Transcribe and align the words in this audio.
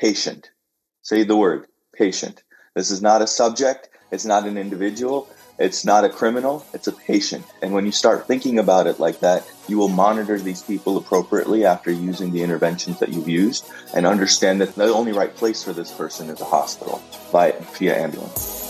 patient. 0.00 0.50
Say 1.02 1.22
the 1.24 1.36
word 1.36 1.66
patient. 1.92 2.42
This 2.74 2.90
is 2.90 3.00
not 3.00 3.22
a 3.22 3.26
subject, 3.26 3.88
it's 4.10 4.24
not 4.24 4.46
an 4.46 4.58
individual, 4.58 5.28
it's 5.58 5.84
not 5.84 6.04
a 6.04 6.08
criminal, 6.08 6.66
it's 6.74 6.88
a 6.88 6.92
patient. 6.92 7.44
And 7.62 7.72
when 7.72 7.86
you 7.86 7.92
start 7.92 8.26
thinking 8.26 8.58
about 8.58 8.86
it 8.86 8.98
like 8.98 9.20
that, 9.20 9.46
you 9.68 9.78
will 9.78 9.88
monitor 9.88 10.38
these 10.38 10.62
people 10.62 10.96
appropriately 10.96 11.64
after 11.64 11.90
using 11.90 12.32
the 12.32 12.42
interventions 12.42 12.98
that 12.98 13.10
you've 13.10 13.28
used 13.28 13.64
and 13.94 14.06
understand 14.06 14.60
that 14.60 14.74
the 14.74 14.92
only 14.92 15.12
right 15.12 15.34
place 15.34 15.62
for 15.62 15.72
this 15.72 15.92
person 15.92 16.28
is 16.30 16.40
a 16.40 16.44
hospital 16.44 17.00
by 17.30 17.54
via 17.78 17.96
ambulance. 17.96 18.63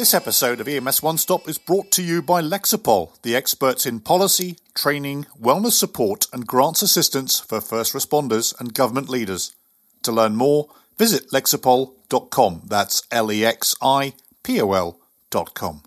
This 0.00 0.14
episode 0.14 0.62
of 0.62 0.66
EMS 0.66 1.02
One 1.02 1.18
Stop 1.18 1.46
is 1.46 1.58
brought 1.58 1.90
to 1.90 2.02
you 2.02 2.22
by 2.22 2.40
Lexipol, 2.40 3.20
the 3.20 3.36
experts 3.36 3.84
in 3.84 4.00
policy, 4.00 4.56
training, 4.74 5.26
wellness 5.38 5.72
support, 5.72 6.26
and 6.32 6.46
grants 6.46 6.80
assistance 6.80 7.38
for 7.38 7.60
first 7.60 7.92
responders 7.92 8.58
and 8.58 8.72
government 8.72 9.10
leaders. 9.10 9.54
To 10.04 10.10
learn 10.10 10.36
more, 10.36 10.70
visit 10.96 11.30
lexipol.com. 11.32 12.62
That's 12.64 13.02
L 13.10 13.30
E 13.30 13.44
X 13.44 13.76
I 13.82 14.14
P 14.42 14.58
O 14.62 14.72
L.com. 14.72 15.82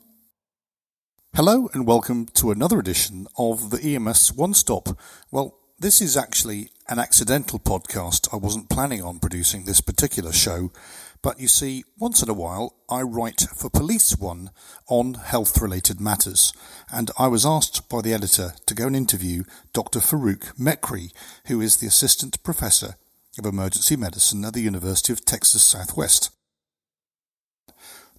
Hello, 1.34 1.68
and 1.74 1.88
welcome 1.88 2.28
to 2.36 2.52
another 2.52 2.78
edition 2.78 3.26
of 3.36 3.72
the 3.72 3.96
EMS 3.96 4.32
One 4.32 4.54
Stop. 4.54 4.90
Well, 5.32 5.58
this 5.80 6.02
is 6.02 6.16
actually 6.16 6.70
an 6.88 7.00
accidental 7.00 7.58
podcast. 7.58 8.32
I 8.32 8.38
wasn't 8.38 8.70
planning 8.70 9.02
on 9.02 9.18
producing 9.18 9.66
this 9.66 9.82
particular 9.82 10.32
show. 10.32 10.72
But 11.24 11.40
you 11.40 11.48
see, 11.48 11.86
once 11.98 12.22
in 12.22 12.30
a 12.30 12.34
while, 12.34 12.76
I 12.90 13.02
write 13.02 13.48
for 13.56 13.70
Police 13.70 14.18
One 14.18 14.52
on 14.90 15.14
health 15.14 15.62
related 15.62 16.02
matters, 16.02 16.52
and 16.92 17.10
I 17.18 17.28
was 17.28 17.46
asked 17.46 17.88
by 17.88 18.02
the 18.02 18.14
editor 18.14 18.56
to 18.66 18.76
go 18.76 18.88
and 18.88 18.96
interview 18.96 19.46
Dr. 19.72 20.00
Faroukh 20.00 20.54
Mehkri, 20.60 21.14
who 21.48 21.62
is 21.62 21.78
the 21.78 21.88
Assistant 21.88 22.44
Professor 22.44 22.98
of 23.40 23.46
Emergency 23.46 23.96
Medicine 23.96 24.44
at 24.44 24.54
the 24.54 24.62
University 24.62 25.14
of 25.14 25.24
Texas 25.24 25.64
Southwest. 25.64 26.30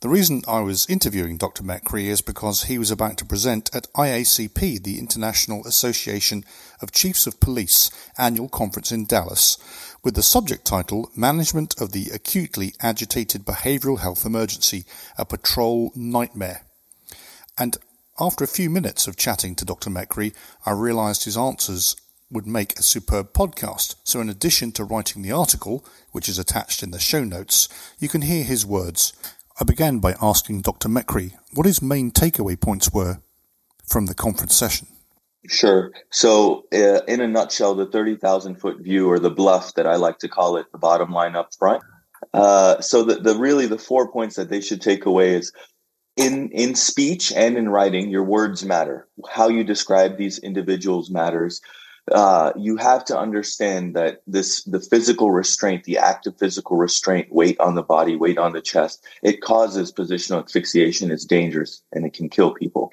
The 0.00 0.10
reason 0.10 0.42
I 0.47 0.60
was 0.60 0.86
interviewing 0.88 1.38
Dr. 1.38 1.62
Mehkri 1.62 2.08
is 2.08 2.20
because 2.20 2.64
he 2.64 2.78
was 2.78 2.91
about 2.91 3.16
to 3.19 3.25
present 3.25 3.75
at 3.75 3.91
IACP, 3.94 4.82
the 4.82 4.98
International 4.98 5.64
Association 5.66 6.44
of 6.82 6.92
Chiefs 6.92 7.27
of 7.27 7.41
Police 7.41 7.91
annual 8.19 8.50
conference 8.50 8.92
in 8.92 9.06
Dallas, 9.06 9.56
with 10.05 10.14
the 10.14 10.22
subject 10.22 10.66
title 10.66 11.10
Management 11.16 11.80
of 11.80 11.92
the 11.92 12.10
Acutely 12.12 12.74
Agitated 12.80 13.47
Behavioral 13.47 14.00
Health 14.00 14.27
Emergency, 14.27 14.84
a 15.16 15.24
Patrol 15.24 15.91
Nightmare. 15.97 16.66
And 17.56 17.78
after 18.20 18.44
a 18.44 18.48
few 18.48 18.69
minutes 18.69 19.06
of 19.06 19.16
chatting 19.16 19.55
to 19.56 19.64
Dr. 19.64 19.88
Mehkri, 19.88 20.34
I 20.66 20.72
realized 20.72 21.25
his 21.25 21.38
answers 21.38 21.97
would 22.30 22.47
make 22.47 22.78
a 22.78 22.82
superb 22.82 23.32
podcast. 23.32 23.94
So, 24.05 24.20
in 24.20 24.28
addition 24.28 24.72
to 24.72 24.84
writing 24.84 25.22
the 25.22 25.32
article, 25.32 25.86
which 26.12 26.28
is 26.28 26.38
attached 26.38 26.82
in 26.82 26.91
the 26.91 26.98
show 26.98 27.25
notes, 27.25 27.69
you 27.98 28.08
can 28.08 28.22
hear 28.22 28.44
his 28.44 28.66
words. 28.66 29.14
I 29.58 29.64
began 29.64 30.00
by 30.00 30.16
asking 30.20 30.62
Dr. 30.62 30.88
Mehkri 30.88 31.32
what 31.55 31.66
his 31.66 31.80
main 31.80 32.10
takeaway 32.10 32.60
points 32.60 32.92
were 32.92 33.20
from 33.86 34.06
the 34.06 34.14
conference 34.14 34.55
session. 34.55 34.88
Sure. 35.48 35.92
So, 36.11 36.64
uh, 36.73 37.03
in 37.06 37.20
a 37.20 37.28
nutshell, 37.28 37.75
the 37.75 37.87
30,000 37.87 38.56
foot 38.56 38.78
view 38.81 39.11
or 39.11 39.19
the 39.19 39.31
bluff 39.31 39.75
that 39.75 39.87
I 39.87 39.97
like 39.97 40.19
to 40.20 40.28
call 40.28 40.56
it, 40.56 40.67
the 40.73 40.78
bottom 40.78 41.11
line 41.11 41.37
up 41.37 41.50
front. 41.59 41.83
Uh, 42.33 42.81
so, 42.81 43.03
the, 43.03 43.17
the 43.17 43.34
really 43.34 43.67
the 43.67 43.78
four 43.78 44.11
points 44.11 44.37
that 44.37 44.48
they 44.48 44.61
should 44.61 44.81
take 44.81 45.05
away 45.05 45.34
is 45.34 45.53
in 46.17 46.50
in 46.50 46.75
speech 46.75 47.33
and 47.33 47.56
in 47.56 47.69
writing, 47.69 48.09
your 48.09 48.25
words 48.25 48.65
matter. 48.65 49.09
How 49.31 49.49
you 49.49 49.65
describe 49.65 50.16
these 50.16 50.38
individuals 50.38 51.10
matters. 51.10 51.60
Uh, 52.12 52.53
you 52.56 52.77
have 52.77 53.04
to 53.06 53.19
understand 53.19 53.97
that 53.97 54.22
this 54.27 54.62
the 54.65 54.81
physical 54.81 55.31
restraint, 55.31 55.84
the 55.84 55.99
active 55.99 56.38
physical 56.38 56.77
restraint, 56.77 57.33
weight 57.33 57.59
on 57.60 57.75
the 57.75 57.83
body, 57.83 58.15
weight 58.16 58.38
on 58.38 58.53
the 58.53 58.60
chest, 58.60 59.04
it 59.22 59.41
causes 59.41 59.93
positional 59.93 60.44
asphyxiation. 60.44 61.10
It's 61.10 61.25
dangerous 61.25 61.83
and 61.93 62.06
it 62.06 62.12
can 62.12 62.28
kill 62.28 62.53
people. 62.53 62.93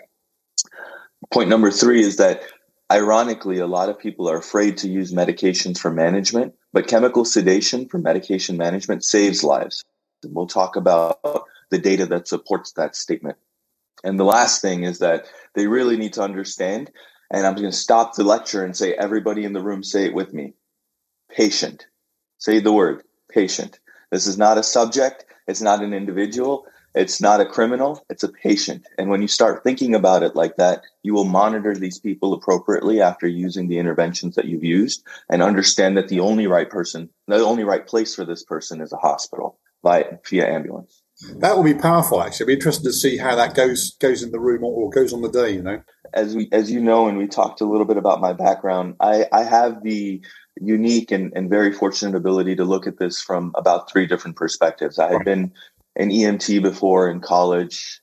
Point 1.29 1.49
number 1.49 1.71
three 1.71 2.01
is 2.01 2.17
that 2.17 2.43
ironically, 2.91 3.59
a 3.59 3.67
lot 3.67 3.89
of 3.89 3.99
people 3.99 4.29
are 4.29 4.37
afraid 4.37 4.77
to 4.77 4.89
use 4.89 5.13
medications 5.13 5.77
for 5.77 5.91
management, 5.91 6.53
but 6.73 6.87
chemical 6.87 7.25
sedation 7.25 7.87
for 7.87 7.99
medication 7.99 8.57
management 8.57 9.03
saves 9.03 9.43
lives. 9.43 9.83
And 10.23 10.35
we'll 10.35 10.47
talk 10.47 10.75
about 10.75 11.19
the 11.69 11.77
data 11.77 12.05
that 12.07 12.27
supports 12.27 12.73
that 12.73 12.95
statement. 12.95 13.37
And 14.03 14.19
the 14.19 14.25
last 14.25 14.61
thing 14.61 14.83
is 14.83 14.99
that 14.99 15.25
they 15.55 15.67
really 15.67 15.95
need 15.95 16.13
to 16.13 16.21
understand, 16.21 16.91
and 17.31 17.45
I'm 17.45 17.55
going 17.55 17.69
to 17.69 17.71
stop 17.71 18.15
the 18.15 18.23
lecture 18.23 18.65
and 18.65 18.75
say, 18.75 18.93
everybody 18.93 19.45
in 19.45 19.53
the 19.53 19.61
room, 19.61 19.83
say 19.83 20.05
it 20.05 20.13
with 20.13 20.33
me. 20.33 20.53
Patient. 21.29 21.87
Say 22.39 22.59
the 22.59 22.73
word 22.73 23.03
patient. 23.29 23.79
This 24.11 24.27
is 24.27 24.37
not 24.37 24.57
a 24.57 24.63
subject. 24.63 25.25
It's 25.47 25.61
not 25.61 25.81
an 25.81 25.93
individual. 25.93 26.65
It's 26.93 27.21
not 27.21 27.41
a 27.41 27.45
criminal, 27.45 28.05
it's 28.09 28.23
a 28.23 28.29
patient. 28.29 28.85
And 28.97 29.09
when 29.09 29.21
you 29.21 29.27
start 29.27 29.63
thinking 29.63 29.95
about 29.95 30.23
it 30.23 30.35
like 30.35 30.57
that, 30.57 30.83
you 31.03 31.13
will 31.13 31.25
monitor 31.25 31.73
these 31.75 31.99
people 31.99 32.33
appropriately 32.33 33.01
after 33.01 33.27
using 33.27 33.67
the 33.67 33.77
interventions 33.77 34.35
that 34.35 34.45
you've 34.45 34.63
used 34.63 35.03
and 35.29 35.41
understand 35.41 35.97
that 35.97 36.09
the 36.09 36.19
only 36.19 36.47
right 36.47 36.69
person, 36.69 37.09
the 37.27 37.37
only 37.37 37.63
right 37.63 37.87
place 37.87 38.15
for 38.15 38.25
this 38.25 38.43
person 38.43 38.81
is 38.81 38.91
a 38.91 38.97
hospital 38.97 39.57
via, 39.83 40.19
via 40.29 40.47
ambulance. 40.53 41.01
That 41.37 41.55
will 41.55 41.63
be 41.63 41.75
powerful. 41.75 42.21
Actually, 42.21 42.43
It'll 42.43 42.47
be 42.47 42.53
interesting 42.53 42.85
to 42.85 42.93
see 42.93 43.17
how 43.17 43.35
that 43.35 43.53
goes 43.53 43.95
goes 43.99 44.23
in 44.23 44.31
the 44.31 44.39
room 44.39 44.63
or 44.63 44.89
goes 44.89 45.13
on 45.13 45.21
the 45.21 45.29
day. 45.29 45.51
You 45.51 45.61
know, 45.61 45.83
as 46.13 46.35
we 46.35 46.49
as 46.51 46.71
you 46.71 46.79
know, 46.79 47.07
and 47.07 47.17
we 47.17 47.27
talked 47.27 47.61
a 47.61 47.65
little 47.65 47.85
bit 47.85 47.97
about 47.97 48.21
my 48.21 48.33
background. 48.33 48.95
I 48.99 49.27
I 49.31 49.43
have 49.43 49.83
the 49.83 50.21
unique 50.59 51.11
and, 51.11 51.31
and 51.35 51.49
very 51.49 51.71
fortunate 51.71 52.15
ability 52.15 52.55
to 52.55 52.65
look 52.65 52.87
at 52.87 52.97
this 52.97 53.21
from 53.21 53.51
about 53.55 53.89
three 53.89 54.07
different 54.07 54.35
perspectives. 54.35 54.99
I 54.99 55.11
had 55.11 55.23
been 55.23 55.53
an 55.95 56.09
EMT 56.09 56.61
before 56.61 57.09
in 57.09 57.19
college. 57.19 58.01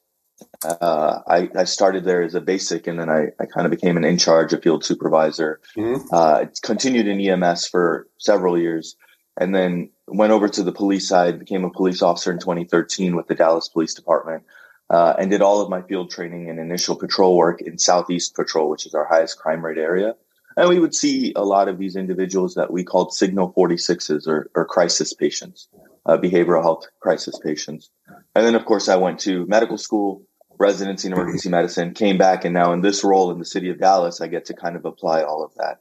Uh, 0.65 1.21
I, 1.26 1.50
I, 1.56 1.65
started 1.65 2.04
there 2.04 2.22
as 2.22 2.34
a 2.34 2.41
basic, 2.41 2.87
and 2.87 2.99
then 2.99 3.09
I, 3.09 3.28
I 3.41 3.47
kind 3.47 3.65
of 3.65 3.71
became 3.71 3.97
an 3.97 4.04
in 4.04 4.19
charge, 4.19 4.53
a 4.53 4.60
field 4.60 4.84
supervisor. 4.84 5.60
Mm-hmm. 5.76 6.06
Uh, 6.12 6.44
continued 6.62 7.09
in 7.09 7.21
EMS 7.21 7.66
for 7.66 8.06
several 8.19 8.56
years, 8.56 8.97
and 9.41 9.53
then 9.53 9.91
went 10.06 10.32
over 10.32 10.49
to 10.49 10.62
the 10.62 10.72
police 10.72 11.09
side. 11.09 11.41
Became 11.41 11.65
a 11.65 11.71
police 11.71 12.03
officer 12.03 12.31
in 12.31 12.38
2013 12.38 13.16
with 13.16 13.26
the 13.26 13.34
Dallas 13.34 13.69
Police 13.69 13.94
Department, 13.94 14.44
uh, 14.91 15.15
and 15.19 15.31
did 15.31 15.43
all 15.43 15.60
of 15.60 15.70
my 15.70 15.82
field 15.82 16.10
training 16.10 16.49
and 16.49 16.60
initial 16.60 16.94
patrol 16.94 17.37
work 17.37 17.60
in 17.60 17.78
Southeast 17.78 18.37
Patrol, 18.37 18.69
which 18.69 18.87
is 18.87 18.94
our 18.94 19.06
highest 19.06 19.38
crime 19.38 19.65
rate 19.65 19.78
area. 19.78 20.15
And 20.56 20.69
we 20.69 20.81
would 20.81 20.94
see 20.94 21.32
a 21.37 21.44
lot 21.44 21.69
of 21.69 21.78
these 21.78 21.94
individuals 21.94 22.55
that 22.55 22.72
we 22.72 22.82
called 22.82 23.12
Signal 23.12 23.53
46s 23.56 24.26
or, 24.26 24.50
or 24.55 24.65
crisis 24.65 25.12
patients 25.12 25.69
uh, 26.08 26.16
behavioral 26.16 26.62
health 26.62 26.86
crisis 27.00 27.38
patients. 27.38 27.91
And 28.34 28.44
then, 28.44 28.54
of 28.54 28.64
course, 28.64 28.88
I 28.88 28.96
went 28.96 29.20
to 29.20 29.46
medical 29.46 29.78
school, 29.78 30.22
residency 30.58 31.06
in 31.06 31.12
emergency 31.12 31.50
medicine, 31.50 31.94
came 31.94 32.19
back, 32.19 32.44
and 32.44 32.54
now 32.54 32.72
in 32.72 32.80
this 32.80 33.04
role 33.04 33.30
in 33.30 33.38
the 33.38 33.44
city 33.44 33.69
of 33.69 33.78
Dallas, 33.78 34.20
I 34.20 34.26
get 34.26 34.46
to 34.46 34.54
kind 34.54 34.74
of 34.74 34.84
apply 34.84 35.22
all 35.22 35.44
of 35.44 35.54
that. 35.56 35.80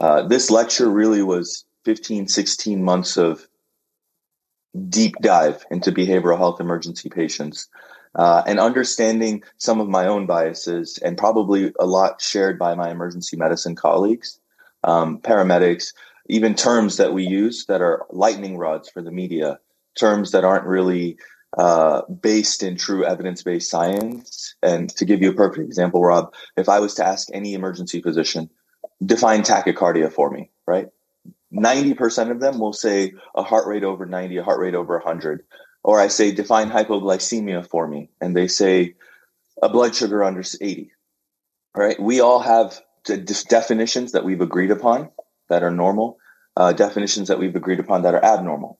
Uh, 0.00 0.26
this 0.26 0.50
lecture 0.50 0.90
really 0.90 1.22
was 1.22 1.64
15, 1.84 2.26
16 2.26 2.82
months 2.82 3.16
of 3.16 3.46
deep 4.88 5.14
dive 5.20 5.64
into 5.70 5.92
behavioral 5.92 6.38
health 6.38 6.60
emergency 6.60 7.10
patients 7.10 7.68
uh, 8.14 8.42
and 8.46 8.58
understanding 8.58 9.42
some 9.58 9.80
of 9.80 9.88
my 9.88 10.06
own 10.06 10.26
biases 10.26 10.98
and 10.98 11.18
probably 11.18 11.72
a 11.78 11.86
lot 11.86 12.20
shared 12.20 12.58
by 12.58 12.74
my 12.74 12.90
emergency 12.90 13.36
medicine 13.36 13.74
colleagues, 13.74 14.40
um, 14.84 15.18
paramedics, 15.20 15.92
even 16.30 16.54
terms 16.54 16.96
that 16.96 17.12
we 17.12 17.26
use 17.26 17.66
that 17.66 17.82
are 17.82 18.06
lightning 18.10 18.56
rods 18.56 18.88
for 18.88 19.02
the 19.02 19.10
media, 19.10 19.58
terms 19.98 20.30
that 20.30 20.44
aren't 20.44 20.64
really 20.64 21.18
uh, 21.58 22.02
based 22.06 22.62
in 22.62 22.76
true 22.76 23.04
evidence 23.04 23.42
based 23.42 23.68
science. 23.68 24.54
And 24.62 24.88
to 24.96 25.04
give 25.04 25.20
you 25.20 25.30
a 25.30 25.34
perfect 25.34 25.66
example, 25.66 26.02
Rob, 26.02 26.32
if 26.56 26.68
I 26.68 26.78
was 26.78 26.94
to 26.94 27.04
ask 27.04 27.28
any 27.32 27.54
emergency 27.54 28.00
physician, 28.00 28.48
define 29.04 29.42
tachycardia 29.42 30.12
for 30.12 30.30
me, 30.30 30.50
right? 30.66 30.88
90% 31.52 32.30
of 32.30 32.38
them 32.38 32.60
will 32.60 32.72
say 32.72 33.12
a 33.34 33.42
heart 33.42 33.66
rate 33.66 33.82
over 33.82 34.06
90, 34.06 34.36
a 34.36 34.44
heart 34.44 34.60
rate 34.60 34.76
over 34.76 34.98
100. 34.98 35.42
Or 35.82 35.98
I 35.98 36.06
say, 36.06 36.30
define 36.30 36.70
hypoglycemia 36.70 37.66
for 37.66 37.88
me. 37.88 38.10
And 38.20 38.36
they 38.36 38.46
say 38.46 38.94
a 39.60 39.68
blood 39.68 39.96
sugar 39.96 40.22
under 40.22 40.44
80. 40.60 40.92
Right? 41.74 41.98
We 42.00 42.20
all 42.20 42.38
have 42.38 42.80
definitions 43.04 44.12
that 44.12 44.24
we've 44.24 44.40
agreed 44.40 44.70
upon 44.70 45.10
that 45.48 45.64
are 45.64 45.70
normal, 45.70 46.19
uh, 46.56 46.72
definitions 46.72 47.28
that 47.28 47.38
we've 47.38 47.56
agreed 47.56 47.80
upon 47.80 48.02
that 48.02 48.14
are 48.14 48.24
abnormal. 48.24 48.78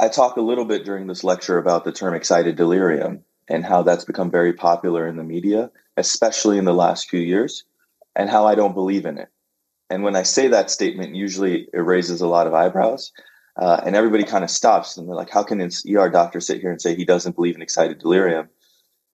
I 0.00 0.08
talk 0.08 0.36
a 0.36 0.42
little 0.42 0.64
bit 0.64 0.84
during 0.84 1.06
this 1.06 1.24
lecture 1.24 1.58
about 1.58 1.84
the 1.84 1.92
term 1.92 2.14
excited 2.14 2.56
delirium 2.56 3.24
and 3.48 3.64
how 3.64 3.82
that's 3.82 4.04
become 4.04 4.30
very 4.30 4.52
popular 4.52 5.06
in 5.06 5.16
the 5.16 5.24
media, 5.24 5.70
especially 5.96 6.58
in 6.58 6.64
the 6.64 6.74
last 6.74 7.08
few 7.08 7.20
years, 7.20 7.64
and 8.16 8.30
how 8.30 8.46
I 8.46 8.54
don't 8.54 8.74
believe 8.74 9.04
in 9.06 9.18
it. 9.18 9.28
And 9.90 10.02
when 10.02 10.16
I 10.16 10.22
say 10.22 10.48
that 10.48 10.70
statement, 10.70 11.14
usually 11.14 11.68
it 11.72 11.80
raises 11.80 12.20
a 12.20 12.26
lot 12.26 12.46
of 12.46 12.54
eyebrows. 12.54 13.12
Uh, 13.60 13.82
and 13.84 13.94
everybody 13.94 14.24
kind 14.24 14.42
of 14.42 14.50
stops 14.50 14.96
and 14.96 15.06
they're 15.06 15.14
like, 15.14 15.28
how 15.28 15.42
can 15.42 15.60
an 15.60 15.70
ER 15.94 16.08
doctor 16.08 16.40
sit 16.40 16.60
here 16.62 16.70
and 16.70 16.80
say 16.80 16.94
he 16.94 17.04
doesn't 17.04 17.36
believe 17.36 17.54
in 17.54 17.60
excited 17.62 17.98
delirium? 17.98 18.48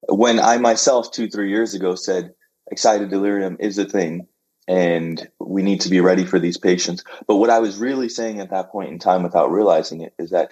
When 0.09 0.39
I 0.39 0.59
myself, 0.59 1.11
two, 1.11 1.29
three 1.29 1.51
years 1.51 1.75
ago, 1.75 1.97
said 1.97 2.33
excited 2.71 3.11
delirium 3.11 3.57
is 3.59 3.79
a 3.79 3.85
thing 3.85 4.29
and 4.69 5.27
we 5.41 5.63
need 5.63 5.81
to 5.81 5.89
be 5.89 6.01
ready 6.01 6.27
for 6.27 6.39
these 6.39 6.59
patients. 6.59 7.03
But 7.27 7.37
what 7.37 7.51
I 7.51 7.59
was 7.59 7.79
really 7.79 8.11
saying 8.11 8.41
at 8.41 8.51
that 8.51 8.71
point 8.71 8.91
in 8.91 8.99
time 8.99 9.23
without 9.23 9.51
realizing 9.51 10.03
it 10.03 10.13
is 10.19 10.31
that 10.31 10.51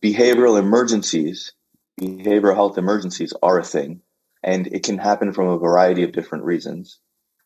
behavioral 0.00 0.58
emergencies, 0.58 1.52
behavioral 2.00 2.54
health 2.54 2.78
emergencies 2.78 3.34
are 3.42 3.58
a 3.58 3.64
thing 3.64 4.00
and 4.42 4.66
it 4.68 4.84
can 4.84 4.96
happen 4.96 5.32
from 5.32 5.48
a 5.48 5.58
variety 5.58 6.02
of 6.02 6.12
different 6.12 6.44
reasons. 6.44 6.98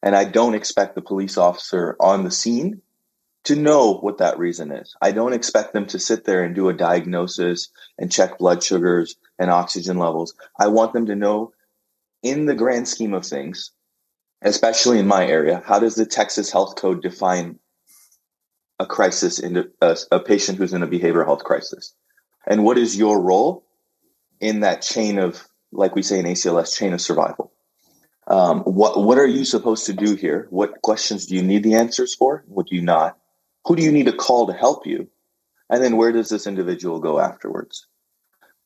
And 0.02 0.14
I 0.14 0.24
don't 0.24 0.54
expect 0.54 0.94
the 0.94 1.02
police 1.02 1.36
officer 1.36 1.96
on 1.98 2.22
the 2.22 2.30
scene 2.30 2.82
to 3.44 3.56
know 3.56 3.94
what 3.94 4.18
that 4.18 4.38
reason 4.38 4.70
is. 4.70 4.94
I 5.02 5.10
don't 5.10 5.32
expect 5.32 5.72
them 5.72 5.86
to 5.86 5.98
sit 5.98 6.24
there 6.24 6.44
and 6.44 6.54
do 6.54 6.68
a 6.68 6.74
diagnosis 6.74 7.68
and 7.98 8.12
check 8.12 8.38
blood 8.38 8.62
sugars 8.62 9.16
and 9.38 9.50
oxygen 9.50 9.98
levels. 9.98 10.34
I 10.58 10.68
want 10.68 10.92
them 10.92 11.06
to 11.06 11.16
know 11.16 11.52
in 12.22 12.46
the 12.46 12.54
grand 12.54 12.86
scheme 12.86 13.14
of 13.14 13.26
things, 13.26 13.72
especially 14.42 14.98
in 14.98 15.06
my 15.06 15.26
area, 15.26 15.62
how 15.64 15.78
does 15.78 15.94
the 15.94 16.06
Texas 16.06 16.50
Health 16.50 16.76
Code 16.76 17.02
define 17.02 17.58
a 18.78 18.86
crisis 18.86 19.38
in 19.38 19.70
a, 19.80 19.96
a 20.10 20.20
patient 20.20 20.58
who's 20.58 20.72
in 20.72 20.82
a 20.82 20.88
behavioral 20.88 21.26
health 21.26 21.44
crisis? 21.44 21.94
And 22.46 22.64
what 22.64 22.78
is 22.78 22.96
your 22.96 23.20
role 23.20 23.64
in 24.40 24.60
that 24.60 24.82
chain 24.82 25.18
of, 25.18 25.46
like 25.70 25.94
we 25.94 26.02
say 26.02 26.18
in 26.18 26.26
ACLS, 26.26 26.76
chain 26.76 26.92
of 26.92 27.00
survival? 27.00 27.52
Um, 28.26 28.60
what 28.60 29.02
what 29.02 29.18
are 29.18 29.26
you 29.26 29.44
supposed 29.44 29.86
to 29.86 29.92
do 29.92 30.14
here? 30.14 30.46
What 30.50 30.80
questions 30.82 31.26
do 31.26 31.34
you 31.34 31.42
need 31.42 31.64
the 31.64 31.74
answers 31.74 32.14
for? 32.14 32.44
What 32.46 32.68
do 32.68 32.76
you 32.76 32.82
not? 32.82 33.18
Who 33.64 33.74
do 33.76 33.82
you 33.82 33.90
need 33.90 34.06
to 34.06 34.12
call 34.12 34.46
to 34.46 34.52
help 34.52 34.86
you? 34.86 35.08
And 35.68 35.82
then 35.82 35.96
where 35.96 36.12
does 36.12 36.28
this 36.28 36.46
individual 36.46 37.00
go 37.00 37.18
afterwards? 37.18 37.86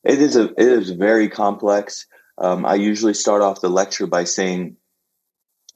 It 0.03 0.21
is 0.21 0.35
a 0.35 0.43
it 0.43 0.67
is 0.67 0.91
very 0.91 1.27
complex. 1.27 2.05
Um, 2.37 2.65
I 2.65 2.75
usually 2.75 3.15
start 3.15 3.41
off 3.41 3.61
the 3.61 3.69
lecture 3.69 4.05
by 4.05 4.25
saying 4.25 4.77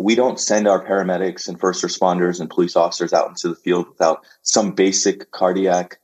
we 0.02 0.16
don't 0.16 0.40
send 0.40 0.68
our 0.68 0.84
paramedics 0.84 1.48
and 1.48 1.60
first 1.60 1.84
responders 1.84 2.40
and 2.40 2.50
police 2.50 2.76
officers 2.76 3.14
out 3.14 3.30
into 3.30 3.50
the 3.50 3.56
field 3.56 3.88
without 3.88 4.26
some 4.42 4.72
basic 4.72 5.32
cardiac 5.32 6.00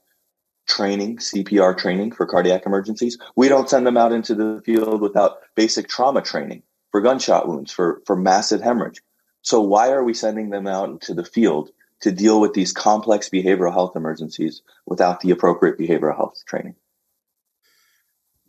training, 0.68 1.16
CPR 1.16 1.76
training 1.76 2.12
for 2.12 2.26
cardiac 2.26 2.66
emergencies. 2.66 3.18
We 3.36 3.48
don't 3.48 3.68
send 3.68 3.86
them 3.86 3.96
out 3.96 4.12
into 4.12 4.34
the 4.34 4.62
field 4.64 5.00
without 5.00 5.38
basic 5.54 5.88
trauma 5.88 6.22
training 6.22 6.62
for 6.90 7.00
gunshot 7.00 7.48
wounds, 7.48 7.72
for, 7.72 8.02
for 8.06 8.16
massive 8.16 8.60
hemorrhage. 8.60 9.00
So 9.42 9.60
why 9.60 9.90
are 9.90 10.04
we 10.04 10.14
sending 10.14 10.50
them 10.50 10.66
out 10.66 10.90
into 10.90 11.14
the 11.14 11.24
field 11.24 11.70
to 12.02 12.12
deal 12.12 12.40
with 12.40 12.52
these 12.52 12.72
complex 12.72 13.28
behavioral 13.28 13.72
health 13.72 13.96
emergencies 13.96 14.62
without 14.86 15.20
the 15.20 15.30
appropriate 15.30 15.78
behavioral 15.78 16.16
health 16.16 16.42
training? 16.46 16.74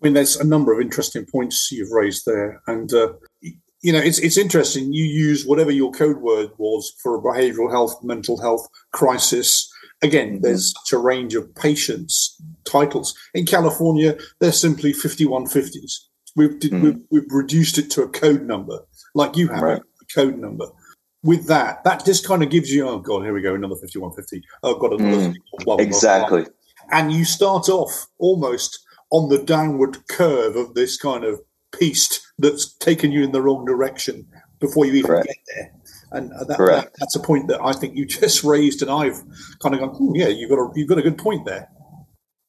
I 0.01 0.05
mean, 0.05 0.13
there's 0.13 0.37
a 0.37 0.47
number 0.47 0.73
of 0.73 0.79
interesting 0.79 1.25
points 1.25 1.71
you've 1.71 1.91
raised 1.91 2.25
there, 2.25 2.61
and 2.67 2.91
uh, 2.93 3.13
you 3.81 3.93
know, 3.93 3.99
it's 3.99 4.19
it's 4.19 4.37
interesting. 4.37 4.91
You 4.91 5.05
use 5.05 5.45
whatever 5.45 5.71
your 5.71 5.91
code 5.91 6.17
word 6.17 6.51
was 6.57 6.93
for 7.01 7.15
a 7.15 7.21
behavioural 7.21 7.71
health, 7.71 8.03
mental 8.03 8.39
health 8.39 8.67
crisis. 8.91 9.71
Again, 10.01 10.33
mm-hmm. 10.33 10.41
there's 10.41 10.73
such 10.73 10.93
a 10.93 11.01
range 11.01 11.35
of 11.35 11.53
patients 11.55 12.41
titles 12.65 13.15
in 13.33 13.45
California. 13.45 14.17
They're 14.39 14.51
simply 14.51 14.93
5150s. 14.93 15.93
We've, 16.35 16.51
mm. 16.51 16.81
we've, 16.81 16.99
we've 17.09 17.31
reduced 17.31 17.77
it 17.77 17.89
to 17.91 18.03
a 18.03 18.07
code 18.07 18.43
number, 18.43 18.79
like 19.15 19.35
you 19.35 19.47
have 19.47 19.61
right. 19.61 19.81
a 19.81 20.13
code 20.13 20.37
number. 20.37 20.65
With 21.23 21.47
that, 21.47 21.83
that 21.83 22.05
just 22.05 22.25
kind 22.25 22.43
of 22.43 22.49
gives 22.49 22.71
you, 22.71 22.87
oh 22.87 22.99
god, 22.99 23.23
here 23.23 23.33
we 23.33 23.41
go, 23.41 23.55
another 23.55 23.75
fifty-one 23.75 24.13
fifty. 24.13 24.41
Oh, 24.63 24.75
I've 24.75 24.99
another 24.99 25.29
mm. 25.29 25.35
blah, 25.65 25.75
blah, 25.75 25.83
exactly. 25.83 26.43
Blah, 26.43 26.51
and 26.91 27.11
you 27.11 27.25
start 27.25 27.67
off 27.67 28.07
almost 28.19 28.79
on 29.11 29.29
the 29.29 29.43
downward 29.43 29.97
curve 30.07 30.55
of 30.55 30.75
this 30.75 30.97
kind 30.97 31.23
of 31.23 31.41
piece 31.77 32.28
that's 32.39 32.73
taken 32.73 33.11
you 33.11 33.23
in 33.23 33.31
the 33.31 33.41
wrong 33.41 33.65
direction 33.65 34.27
before 34.59 34.85
you 34.85 34.93
even 34.93 35.11
Correct. 35.11 35.27
get 35.27 35.37
there. 35.55 35.71
And 36.11 36.31
that, 36.31 36.57
that, 36.57 36.91
that's 36.99 37.15
a 37.15 37.19
point 37.19 37.49
that 37.49 37.61
I 37.61 37.73
think 37.73 37.95
you 37.95 38.05
just 38.07 38.43
raised, 38.43 38.81
and 38.81 38.89
I've 38.89 39.21
kind 39.61 39.75
of 39.75 39.81
gone, 39.81 39.91
oh, 39.93 40.13
yeah, 40.15 40.27
you've 40.27 40.49
got 40.49 40.59
a 40.59 40.69
you've 40.75 40.89
got 40.89 40.97
a 40.97 41.03
good 41.03 41.17
point 41.17 41.45
there 41.45 41.69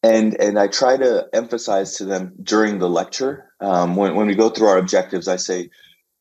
and 0.02 0.40
and 0.40 0.58
I 0.58 0.68
try 0.68 0.96
to 0.96 1.28
emphasize 1.32 1.96
to 1.96 2.04
them 2.04 2.32
during 2.42 2.78
the 2.78 2.88
lecture 2.88 3.50
um, 3.60 3.96
when 3.96 4.14
when 4.14 4.26
we 4.26 4.34
go 4.34 4.48
through 4.48 4.68
our 4.68 4.78
objectives. 4.78 5.28
I 5.28 5.36
say, 5.36 5.70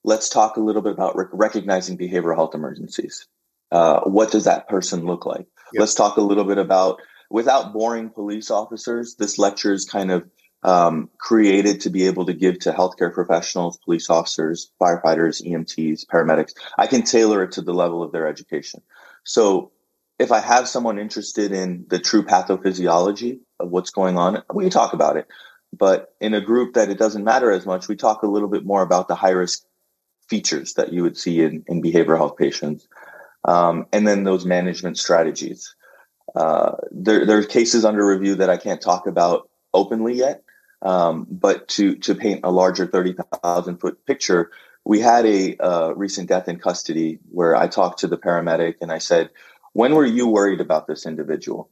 let's 0.03 0.29
talk 0.29 0.57
a 0.57 0.61
little 0.61 0.81
bit 0.81 0.93
about 0.93 1.15
rec- 1.15 1.27
recognizing 1.31 1.97
behavioral 1.97 2.35
health 2.35 2.55
emergencies. 2.55 3.27
Uh, 3.71 4.01
what 4.01 4.31
does 4.31 4.45
that 4.45 4.67
person 4.67 5.05
look 5.05 5.25
like? 5.25 5.47
Yep. 5.73 5.79
Let's 5.79 5.93
talk 5.93 6.17
a 6.17 6.21
little 6.21 6.43
bit 6.43 6.57
about 6.57 6.99
without 7.29 7.73
boring 7.73 8.09
police 8.09 8.51
officers. 8.51 9.15
This 9.15 9.37
lecture 9.37 9.71
is 9.71 9.85
kind 9.85 10.11
of 10.11 10.27
um, 10.63 11.09
created 11.17 11.81
to 11.81 11.89
be 11.89 12.05
able 12.07 12.25
to 12.25 12.33
give 12.33 12.59
to 12.59 12.71
healthcare 12.71 13.13
professionals, 13.13 13.77
police 13.77 14.09
officers, 14.09 14.71
firefighters, 14.81 15.45
EMTs, 15.45 16.05
paramedics. 16.05 16.53
I 16.77 16.87
can 16.87 17.03
tailor 17.03 17.43
it 17.43 17.53
to 17.53 17.61
the 17.61 17.73
level 17.73 18.03
of 18.03 18.11
their 18.11 18.27
education. 18.27 18.81
So 19.23 19.71
if 20.17 20.31
I 20.31 20.39
have 20.39 20.67
someone 20.67 20.99
interested 20.99 21.53
in 21.53 21.85
the 21.87 21.99
true 21.99 22.23
pathophysiology 22.23 23.39
of 23.59 23.69
what's 23.69 23.89
going 23.89 24.17
on, 24.17 24.43
we 24.53 24.69
talk 24.69 24.93
about 24.93 25.15
it. 25.15 25.27
But 25.71 26.13
in 26.19 26.33
a 26.33 26.41
group 26.41 26.73
that 26.73 26.89
it 26.89 26.97
doesn't 26.97 27.23
matter 27.23 27.51
as 27.51 27.65
much, 27.65 27.87
we 27.87 27.95
talk 27.95 28.23
a 28.23 28.27
little 28.27 28.49
bit 28.49 28.65
more 28.65 28.81
about 28.81 29.07
the 29.07 29.15
high 29.15 29.29
risk 29.29 29.63
features 30.27 30.73
that 30.73 30.91
you 30.91 31.03
would 31.03 31.17
see 31.17 31.41
in, 31.41 31.63
in 31.67 31.81
behavioral 31.81 32.17
health 32.17 32.37
patients. 32.37 32.87
Um, 33.45 33.85
and 33.93 34.05
then 34.07 34.23
those 34.23 34.45
management 34.45 34.97
strategies. 34.97 35.73
Uh, 36.35 36.73
there, 36.91 37.25
there 37.25 37.37
are 37.39 37.43
cases 37.43 37.85
under 37.85 38.05
review 38.05 38.35
that 38.35 38.49
I 38.49 38.57
can't 38.57 38.81
talk 38.81 39.07
about 39.07 39.49
openly 39.73 40.15
yet. 40.15 40.43
Um, 40.81 41.27
but 41.29 41.67
to, 41.69 41.95
to 41.95 42.15
paint 42.15 42.41
a 42.43 42.51
larger 42.51 42.87
30,000 42.87 43.77
foot 43.77 44.05
picture, 44.05 44.51
we 44.85 44.99
had 44.99 45.25
a 45.25 45.57
uh, 45.57 45.93
recent 45.95 46.29
death 46.29 46.47
in 46.47 46.57
custody 46.57 47.19
where 47.29 47.55
I 47.55 47.67
talked 47.67 47.99
to 47.99 48.07
the 48.07 48.17
paramedic 48.17 48.75
and 48.81 48.91
I 48.91 48.97
said, 48.97 49.29
when 49.73 49.93
were 49.93 50.05
you 50.05 50.27
worried 50.27 50.61
about 50.61 50.87
this 50.87 51.05
individual? 51.05 51.69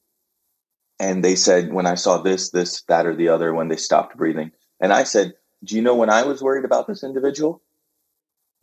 And 0.99 1.23
they 1.23 1.35
said, 1.35 1.73
when 1.73 1.85
I 1.85 1.95
saw 1.95 2.17
this, 2.17 2.49
this, 2.49 2.81
that, 2.83 3.05
or 3.05 3.15
the 3.15 3.29
other, 3.29 3.53
when 3.53 3.67
they 3.67 3.77
stopped 3.77 4.17
breathing. 4.17 4.51
And 4.79 4.91
I 4.91 5.03
said, 5.03 5.33
do 5.63 5.75
you 5.75 5.81
know 5.81 5.95
when 5.95 6.09
I 6.09 6.23
was 6.23 6.41
worried 6.41 6.65
about 6.65 6.87
this 6.87 7.03
individual? 7.03 7.61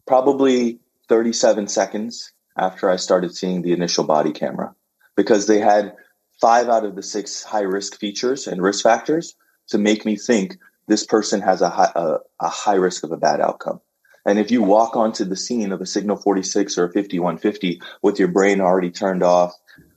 Probably 0.06 0.81
37 1.08 1.69
seconds 1.69 2.32
after 2.56 2.88
I 2.88 2.96
started 2.96 3.35
seeing 3.35 3.62
the 3.62 3.73
initial 3.73 4.05
body 4.05 4.32
camera, 4.32 4.75
because 5.17 5.46
they 5.46 5.58
had 5.58 5.94
five 6.41 6.69
out 6.69 6.85
of 6.85 6.94
the 6.94 7.02
six 7.02 7.43
high 7.43 7.62
risk 7.62 7.99
features 7.99 8.46
and 8.46 8.62
risk 8.62 8.82
factors 8.82 9.34
to 9.68 9.78
make 9.78 10.04
me 10.04 10.16
think 10.16 10.58
this 10.86 11.04
person 11.04 11.40
has 11.40 11.62
a 11.62 11.68
high, 11.70 11.92
a, 11.94 12.16
a 12.40 12.48
high 12.48 12.74
risk 12.74 13.04
of 13.04 13.12
a 13.12 13.16
bad 13.16 13.40
outcome. 13.40 13.80
And 14.26 14.38
if 14.38 14.50
you 14.50 14.62
walk 14.62 14.96
onto 14.96 15.24
the 15.24 15.36
scene 15.36 15.72
of 15.72 15.80
a 15.80 15.86
signal 15.86 16.16
46 16.16 16.78
or 16.78 16.84
a 16.84 16.92
5150 16.92 17.80
with 18.02 18.18
your 18.18 18.28
brain 18.28 18.60
already 18.60 18.90
turned 18.90 19.22
off, 19.22 19.52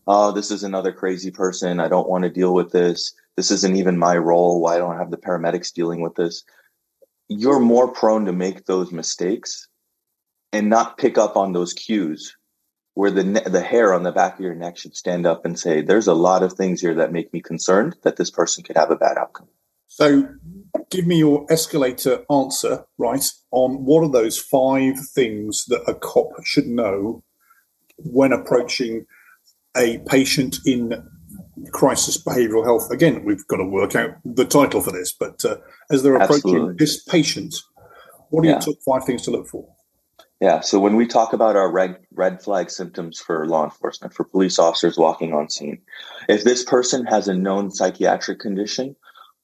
oh, 0.06 0.32
this 0.32 0.52
is 0.52 0.64
another 0.64 0.92
crazy 0.92 1.32
person. 1.32 1.80
I 1.80 1.88
don't 1.88 2.10
want 2.10 2.24
to 2.24 2.30
deal 2.30 2.54
with 2.54 2.72
this. 2.72 3.14
This 3.36 3.52
isn't 3.52 3.76
even 3.76 3.98
my 3.98 4.18
role. 4.18 4.60
Why 4.62 4.78
don't 4.78 4.96
I 4.96 4.98
have 4.98 5.12
the 5.12 5.18
paramedics 5.18 5.74
dealing 5.74 6.02
with 6.02 6.16
this? 6.16 6.44
You're 7.30 7.60
more 7.60 7.88
prone 7.88 8.26
to 8.26 8.34
make 8.34 8.66
those 8.66 8.92
mistakes 8.92 9.68
and 10.52 10.70
not 10.70 10.98
pick 10.98 11.18
up 11.18 11.38
on 11.38 11.54
those 11.54 11.74
cues 11.74 12.36
where 12.94 13.12
the 13.12 13.24
ne- 13.24 13.44
the 13.44 13.62
hair 13.62 13.94
on 13.94 14.04
the 14.04 14.12
back 14.12 14.36
of 14.36 14.40
your 14.40 14.56
neck 14.56 14.78
should 14.78 14.96
stand 14.96 15.28
up 15.28 15.46
and 15.46 15.60
say, 15.60 15.82
"There's 15.82 16.08
a 16.08 16.14
lot 16.14 16.42
of 16.42 16.54
things 16.54 16.82
here 16.82 16.96
that 16.96 17.12
make 17.12 17.32
me 17.32 17.42
concerned 17.42 17.96
that 18.02 18.16
this 18.16 18.32
person 18.32 18.64
could 18.64 18.76
have 18.76 18.90
a 18.90 18.96
bad 18.96 19.18
outcome." 19.18 19.50
So, 19.98 20.30
give 20.92 21.08
me 21.08 21.18
your 21.18 21.48
escalator 21.50 22.24
answer, 22.30 22.86
right, 23.00 23.26
on 23.50 23.84
what 23.84 24.04
are 24.04 24.12
those 24.12 24.38
five 24.38 24.94
things 25.16 25.66
that 25.70 25.82
a 25.88 25.96
cop 25.96 26.28
should 26.44 26.68
know 26.68 27.24
when 27.98 28.32
approaching 28.32 29.08
a 29.76 29.98
patient 30.06 30.58
in 30.68 31.04
crisis 31.72 32.24
behavioral 32.24 32.64
health. 32.64 32.92
Again, 32.92 33.24
we've 33.26 33.48
got 33.48 33.58
to 33.58 33.66
work 33.66 33.96
out 33.96 34.12
the 34.24 34.46
title 34.46 34.82
for 34.82 34.92
this, 34.92 35.12
but 35.20 35.44
uh, 35.44 35.56
as 35.90 36.04
they're 36.04 36.14
approaching 36.14 36.54
Absolutely. 36.54 36.76
this 36.78 37.04
patient, 37.04 37.56
what 38.30 38.44
are 38.44 38.50
yeah. 38.50 38.52
your 38.52 38.60
top 38.60 38.76
five 38.86 39.04
things 39.04 39.24
to 39.24 39.32
look 39.32 39.48
for? 39.48 39.68
Yeah, 40.40 40.60
so 40.60 40.80
when 40.80 40.96
we 40.96 41.08
talk 41.08 41.34
about 41.34 41.56
our 41.56 41.72
red 41.72 41.98
red 42.14 42.44
flag 42.44 42.70
symptoms 42.70 43.20
for 43.20 43.48
law 43.48 43.64
enforcement, 43.64 44.14
for 44.14 44.26
police 44.26 44.60
officers 44.60 44.96
walking 44.96 45.34
on 45.34 45.50
scene, 45.50 45.82
if 46.30 46.44
this 46.44 46.64
person 46.64 47.08
has 47.08 47.28
a 47.28 47.34
known 47.34 47.72
psychiatric 47.72 48.40
condition 48.40 48.96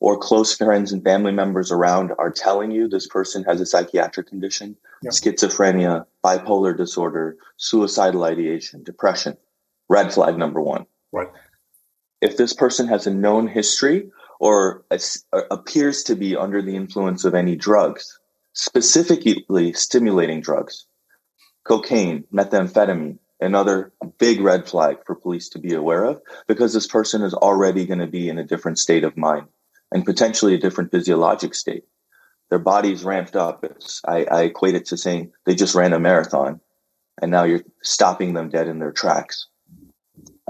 or 0.04 0.18
close 0.18 0.54
friends 0.58 0.92
and 0.92 1.02
family 1.02 1.32
members 1.32 1.72
around 1.72 2.12
are 2.20 2.30
telling 2.30 2.72
you 2.72 2.90
this 2.90 3.08
person 3.08 3.42
has 3.46 3.62
a 3.62 3.66
psychiatric 3.66 4.28
condition, 4.28 4.76
schizophrenia, 5.06 6.06
bipolar 6.22 6.76
disorder, 6.76 7.38
suicidal 7.56 8.26
ideation, 8.26 8.84
depression, 8.84 9.38
red 9.88 10.14
flag 10.14 10.38
number 10.38 10.62
one. 10.62 10.86
Right. 11.14 11.30
If 12.20 12.36
this 12.36 12.52
person 12.52 12.90
has 12.90 13.08
a 13.08 13.14
known 13.14 13.48
history 13.48 14.12
or 14.42 14.84
appears 15.50 16.04
to 16.04 16.16
be 16.18 16.36
under 16.36 16.62
the 16.62 16.76
influence 16.76 17.24
of 17.24 17.34
any 17.34 17.56
drugs, 17.56 18.20
specifically 18.52 19.72
stimulating 19.72 20.42
drugs, 20.42 20.86
cocaine, 21.64 22.26
methamphetamine, 22.34 23.20
another 23.40 23.94
big 24.18 24.42
red 24.42 24.68
flag 24.68 24.98
for 25.06 25.16
police 25.16 25.48
to 25.48 25.60
be 25.60 25.74
aware 25.74 26.04
of 26.04 26.22
because 26.46 26.74
this 26.74 26.88
person 26.88 27.22
is 27.22 27.34
already 27.34 27.86
going 27.86 28.00
to 28.00 28.08
be 28.08 28.28
in 28.28 28.38
a 28.38 28.44
different 28.44 28.78
state 28.78 29.06
of 29.06 29.16
mind 29.16 29.48
and 29.94 30.04
potentially 30.04 30.56
a 30.56 30.60
different 30.60 30.92
physiologic 30.92 31.56
state. 31.56 31.84
Their 32.50 32.60
body's 32.60 33.04
ramped 33.04 33.36
up. 33.36 33.64
I, 34.06 34.26
I 34.26 34.42
equate 34.44 34.76
it 34.76 34.86
to 34.88 34.98
saying 34.98 35.32
they 35.46 35.56
just 35.56 35.76
ran 35.76 35.94
a 35.94 36.00
marathon 36.00 36.60
and 37.22 37.32
now 37.32 37.44
you're 37.44 37.64
stopping 37.84 38.34
them 38.34 38.50
dead 38.50 38.68
in 38.68 38.80
their 38.80 38.92
tracks. 38.92 39.48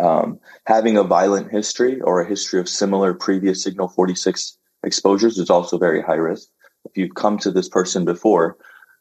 Um, 0.02 0.40
having 0.66 0.98
a 0.98 1.04
violent 1.04 1.52
history 1.52 2.02
or 2.02 2.22
a 2.22 2.28
history 2.28 2.60
of 2.60 2.68
similar 2.68 3.14
previous 3.14 3.64
signal 3.64 3.90
46 3.90 4.58
exposures 4.84 5.38
is 5.38 5.50
also 5.50 5.78
very 5.78 6.02
high 6.02 6.16
risk. 6.16 6.48
If 6.86 6.98
you've 6.98 7.16
come 7.16 7.38
to 7.40 7.52
this 7.52 7.70
person 7.70 8.06
before, 8.06 8.58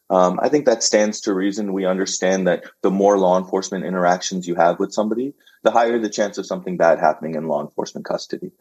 um, 0.09 0.39
I 0.41 0.49
think 0.49 0.65
that 0.65 0.83
stands 0.83 1.21
to 1.21 1.33
reason. 1.33 1.73
We 1.73 1.85
understand 1.85 2.47
that 2.47 2.65
the 2.81 2.91
more 2.91 3.17
law 3.17 3.37
enforcement 3.37 3.85
interactions 3.85 4.47
you 4.47 4.55
have 4.55 4.79
with 4.79 4.93
somebody, 4.93 5.33
the 5.63 5.71
higher 5.71 5.97
the 5.97 6.09
chance 6.09 6.37
of 6.37 6.45
something 6.45 6.77
bad 6.77 6.99
happening 6.99 7.35
in 7.35 7.47
law 7.47 7.61
enforcement 7.61 8.05
custody. 8.05 8.51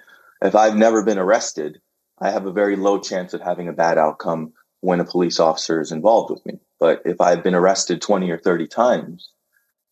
If 0.42 0.56
I've 0.56 0.76
never 0.76 1.04
been 1.04 1.18
arrested, 1.18 1.80
I 2.20 2.30
have 2.30 2.46
a 2.46 2.52
very 2.52 2.74
low 2.76 2.98
chance 2.98 3.32
of 3.32 3.40
having 3.40 3.68
a 3.68 3.72
bad 3.72 3.96
outcome 3.96 4.52
when 4.80 4.98
a 4.98 5.04
police 5.04 5.38
officer 5.38 5.80
is 5.80 5.92
involved 5.92 6.30
with 6.30 6.44
me. 6.44 6.58
But 6.80 7.02
if 7.04 7.20
I've 7.20 7.44
been 7.44 7.54
arrested 7.54 8.02
20 8.02 8.28
or 8.30 8.38
30 8.38 8.66
times, 8.66 9.30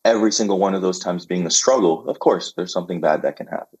every 0.03 0.31
single 0.31 0.59
one 0.59 0.75
of 0.75 0.81
those 0.81 0.99
times 0.99 1.25
being 1.25 1.45
a 1.45 1.51
struggle, 1.51 2.07
of 2.09 2.19
course, 2.19 2.53
there's 2.55 2.73
something 2.73 2.99
bad 2.99 3.21
that 3.21 3.37
can 3.37 3.47
happen. 3.47 3.79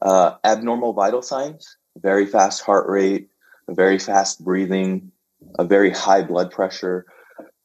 Uh, 0.00 0.36
abnormal 0.42 0.94
vital 0.94 1.20
signs, 1.20 1.76
very 1.98 2.24
fast 2.24 2.62
heart 2.62 2.88
rate, 2.88 3.28
very 3.68 3.98
fast 3.98 4.42
breathing, 4.42 5.12
a 5.58 5.64
very 5.64 5.90
high 5.90 6.22
blood 6.22 6.50
pressure. 6.50 7.04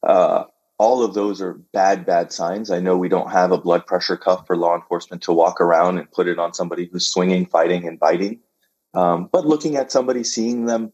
Uh, 0.06 0.44
all 0.80 1.04
of 1.04 1.14
those 1.14 1.42
are 1.42 1.54
bad, 1.54 2.06
bad 2.06 2.32
signs. 2.32 2.72
I 2.72 2.80
know 2.80 2.98
we 2.98 3.10
don't 3.10 3.32
have 3.32 3.52
a 3.52 3.58
blood 3.58 3.86
pressure 3.86 4.18
cuff 4.18 4.48
for 4.48 4.58
law 4.58 4.76
enforcement 4.76 5.22
to 5.24 5.34
walk 5.34 5.62
around 5.62 5.98
and 5.98 6.12
put 6.12 6.28
it 6.28 6.40
on 6.40 6.54
somebody 6.54 6.90
who's 6.92 7.08
swinging, 7.08 7.46
fighting, 7.46 7.88
and 7.88 8.00
biting. 8.00 8.40
Um, 8.94 9.30
but 9.32 9.46
looking 9.46 9.76
at 9.76 9.92
somebody, 9.92 10.24
seeing 10.24 10.66
them 10.66 10.92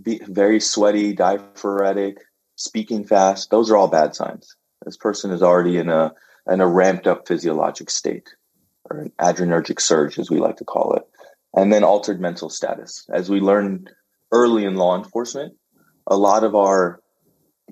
be 0.00 0.20
very 0.26 0.60
sweaty, 0.60 1.14
diaphoretic, 1.14 2.18
speaking 2.56 3.04
fast, 3.04 3.50
those 3.50 3.70
are 3.70 3.76
all 3.76 3.88
bad 3.88 4.14
signs. 4.14 4.54
This 4.84 4.96
person 4.96 5.30
is 5.30 5.42
already 5.42 5.78
in 5.78 5.88
a 5.88 6.12
in 6.48 6.60
a 6.60 6.66
ramped 6.66 7.06
up 7.06 7.26
physiologic 7.26 7.90
state, 7.90 8.28
or 8.88 8.98
an 8.98 9.12
adrenergic 9.18 9.80
surge, 9.80 10.18
as 10.18 10.30
we 10.30 10.38
like 10.38 10.56
to 10.58 10.64
call 10.64 10.94
it. 10.94 11.02
And 11.54 11.72
then 11.72 11.82
altered 11.82 12.20
mental 12.20 12.50
status. 12.50 13.04
As 13.12 13.28
we 13.30 13.40
learned 13.40 13.90
early 14.30 14.64
in 14.64 14.76
law 14.76 14.96
enforcement, 14.96 15.54
a 16.06 16.16
lot 16.16 16.44
of 16.44 16.54
our 16.54 17.00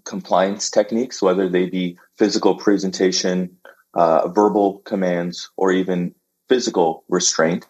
compliance 0.05 0.71
techniques, 0.71 1.23
whether 1.23 1.49
they 1.49 1.67
be 1.67 1.99
physical 2.19 2.57
presentation, 2.57 3.57
uh, 3.95 4.29
verbal 4.29 4.79
commands, 4.81 5.51
or 5.57 5.73
even 5.73 6.15
physical 6.49 7.05
restraint, 7.09 7.67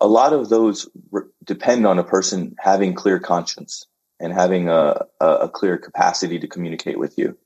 a 0.00 0.06
lot 0.06 0.32
of 0.32 0.48
those 0.48 0.88
re- 1.10 1.22
depend 1.44 1.86
on 1.86 1.98
a 1.98 2.04
person 2.04 2.54
having 2.58 2.94
clear 2.94 3.18
conscience 3.18 3.86
and 4.20 4.32
having 4.32 4.68
a, 4.68 5.06
a, 5.20 5.48
clear 5.48 5.78
capacity 5.78 6.38
to 6.38 6.46
communicate 6.46 6.98
with 6.98 7.16
you. 7.16 7.36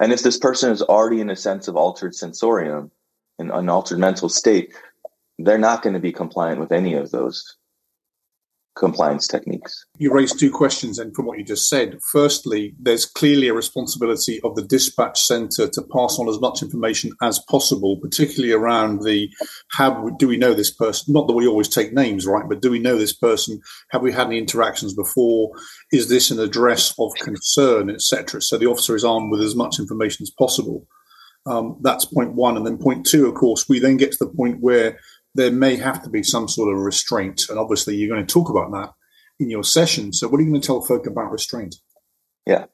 And 0.00 0.12
if 0.12 0.22
this 0.22 0.38
person 0.38 0.70
is 0.70 0.82
already 0.82 1.20
in 1.20 1.30
a 1.30 1.36
sense 1.36 1.66
of 1.66 1.76
altered 1.76 2.14
sensorium, 2.14 2.90
in 3.38 3.50
an 3.50 3.70
altered 3.70 3.98
mental 3.98 4.28
state, 4.28 4.74
they're 5.38 5.58
not 5.58 5.82
going 5.82 5.94
to 5.94 6.00
be 6.00 6.12
compliant 6.12 6.60
with 6.60 6.72
any 6.72 6.94
of 6.94 7.10
those 7.10 7.56
compliance 8.76 9.26
techniques. 9.26 9.84
You 9.98 10.12
raised 10.12 10.38
two 10.38 10.50
questions, 10.50 10.98
and 10.98 11.14
from 11.14 11.26
what 11.26 11.38
you 11.38 11.44
just 11.44 11.68
said, 11.68 11.98
firstly, 12.12 12.74
there's 12.78 13.04
clearly 13.04 13.48
a 13.48 13.54
responsibility 13.54 14.40
of 14.42 14.54
the 14.54 14.62
dispatch 14.62 15.20
center 15.20 15.68
to 15.68 15.82
pass 15.82 16.18
on 16.18 16.28
as 16.28 16.40
much 16.40 16.62
information 16.62 17.12
as 17.22 17.40
possible, 17.50 17.96
particularly 17.96 18.52
around 18.52 19.02
the 19.02 19.28
how 19.72 20.08
do 20.18 20.28
we 20.28 20.36
know 20.36 20.54
this 20.54 20.72
person? 20.72 21.12
Not 21.12 21.26
that 21.26 21.34
we 21.34 21.46
always 21.46 21.68
take 21.68 21.92
names, 21.92 22.26
right? 22.26 22.48
But 22.48 22.62
do 22.62 22.70
we 22.70 22.78
know 22.78 22.96
this 22.96 23.16
person? 23.16 23.60
Have 23.90 24.02
we 24.02 24.12
had 24.12 24.28
any 24.28 24.38
interactions 24.38 24.94
before? 24.94 25.50
Is 25.92 26.08
this 26.08 26.30
an 26.30 26.40
address 26.40 26.94
of 26.98 27.12
concern, 27.20 27.90
etc.? 27.90 28.40
So 28.40 28.56
the 28.56 28.66
officer 28.66 28.94
is 28.94 29.04
armed 29.04 29.30
with 29.30 29.42
as 29.42 29.56
much 29.56 29.78
information 29.78 30.22
as 30.22 30.30
possible. 30.30 30.86
Um, 31.46 31.78
that's 31.80 32.04
point 32.04 32.34
one, 32.34 32.56
and 32.56 32.66
then 32.66 32.78
point 32.78 33.06
two, 33.06 33.26
of 33.26 33.34
course, 33.34 33.68
we 33.68 33.78
then 33.78 33.96
get 33.96 34.12
to 34.12 34.18
the 34.20 34.30
point 34.30 34.58
where 34.60 34.98
there 35.34 35.52
may 35.52 35.76
have 35.76 36.02
to 36.02 36.10
be 36.10 36.22
some 36.22 36.48
sort 36.48 36.74
of 36.74 36.80
restraint. 36.80 37.48
And 37.48 37.58
obviously, 37.58 37.96
you're 37.96 38.14
going 38.14 38.26
to 38.26 38.32
talk 38.32 38.50
about 38.50 38.72
that 38.72 38.92
in 39.38 39.50
your 39.50 39.64
session. 39.64 40.12
So, 40.12 40.28
what 40.28 40.38
are 40.38 40.42
you 40.42 40.50
going 40.50 40.60
to 40.60 40.66
tell 40.66 40.80
folk 40.80 41.06
about 41.06 41.30
restraint? 41.30 41.76
Yeah, 42.46 42.66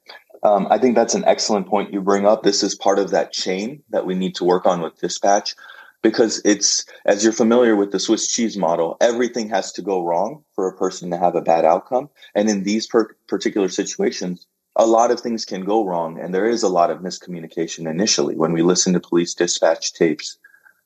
um, 0.43 0.69
I 0.71 0.79
think 0.79 0.95
that's 0.95 1.15
an 1.15 1.25
excellent 1.25 1.67
point 1.67 1.93
you 1.93 2.01
bring 2.01 2.27
up. 2.27 2.43
This 2.43 2.63
is 2.63 2.75
part 2.75 2.99
of 2.99 3.11
that 3.11 3.33
chain 3.33 3.83
that 3.91 4.07
we 4.07 4.15
need 4.15 4.37
to 4.37 4.45
work 4.45 4.67
on 4.67 4.81
with 4.81 4.99
dispatch 5.01 5.55
because 6.03 6.41
it's, 6.45 6.85
as 7.05 7.25
you're 7.25 7.33
familiar 7.33 7.75
with 7.75 7.91
the 7.91 7.99
Swiss 7.99 8.29
cheese 8.29 8.57
model, 8.57 8.97
everything 9.01 9.49
has 9.49 9.73
to 9.73 9.83
go 9.83 10.05
wrong 10.05 10.45
for 10.55 10.69
a 10.69 10.77
person 10.77 11.11
to 11.11 11.19
have 11.19 11.35
a 11.35 11.41
bad 11.41 11.65
outcome. 11.65 12.09
And 12.35 12.49
in 12.49 12.63
these 12.63 12.87
per- 12.87 13.17
particular 13.27 13.69
situations, 13.69 14.47
a 14.77 14.87
lot 14.87 15.11
of 15.11 15.21
things 15.21 15.45
can 15.45 15.65
go 15.65 15.85
wrong. 15.85 16.21
And 16.21 16.33
there 16.33 16.47
is 16.47 16.63
a 16.63 16.69
lot 16.69 16.91
of 16.91 16.99
miscommunication 16.99 17.91
initially 17.91 18.37
when 18.37 18.53
we 18.53 18.63
listen 18.63 18.93
to 18.93 19.01
police 19.01 19.35
dispatch 19.35 19.95
tapes 19.95 20.39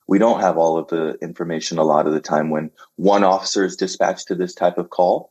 we 0.07 0.19
don't 0.19 0.41
have 0.41 0.57
all 0.57 0.77
of 0.77 0.87
the 0.87 1.17
information 1.21 1.77
a 1.77 1.83
lot 1.83 2.07
of 2.07 2.13
the 2.13 2.19
time 2.19 2.49
when 2.49 2.71
one 2.95 3.23
officer 3.23 3.63
is 3.63 3.75
dispatched 3.75 4.27
to 4.27 4.35
this 4.35 4.53
type 4.53 4.77
of 4.77 4.89
call. 4.89 5.29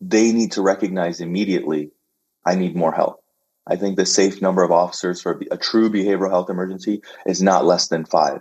They 0.00 0.32
need 0.32 0.52
to 0.52 0.62
recognize 0.62 1.20
immediately 1.20 1.90
i 2.44 2.54
need 2.54 2.74
more 2.74 2.92
help. 2.92 3.22
I 3.66 3.76
think 3.76 3.96
the 3.96 4.06
safe 4.06 4.42
number 4.42 4.64
of 4.64 4.72
officers 4.72 5.22
for 5.22 5.40
a 5.50 5.56
true 5.56 5.88
behavioral 5.88 6.30
health 6.30 6.50
emergency 6.50 7.02
is 7.26 7.40
not 7.40 7.64
less 7.64 7.88
than 7.88 8.04
five. 8.04 8.40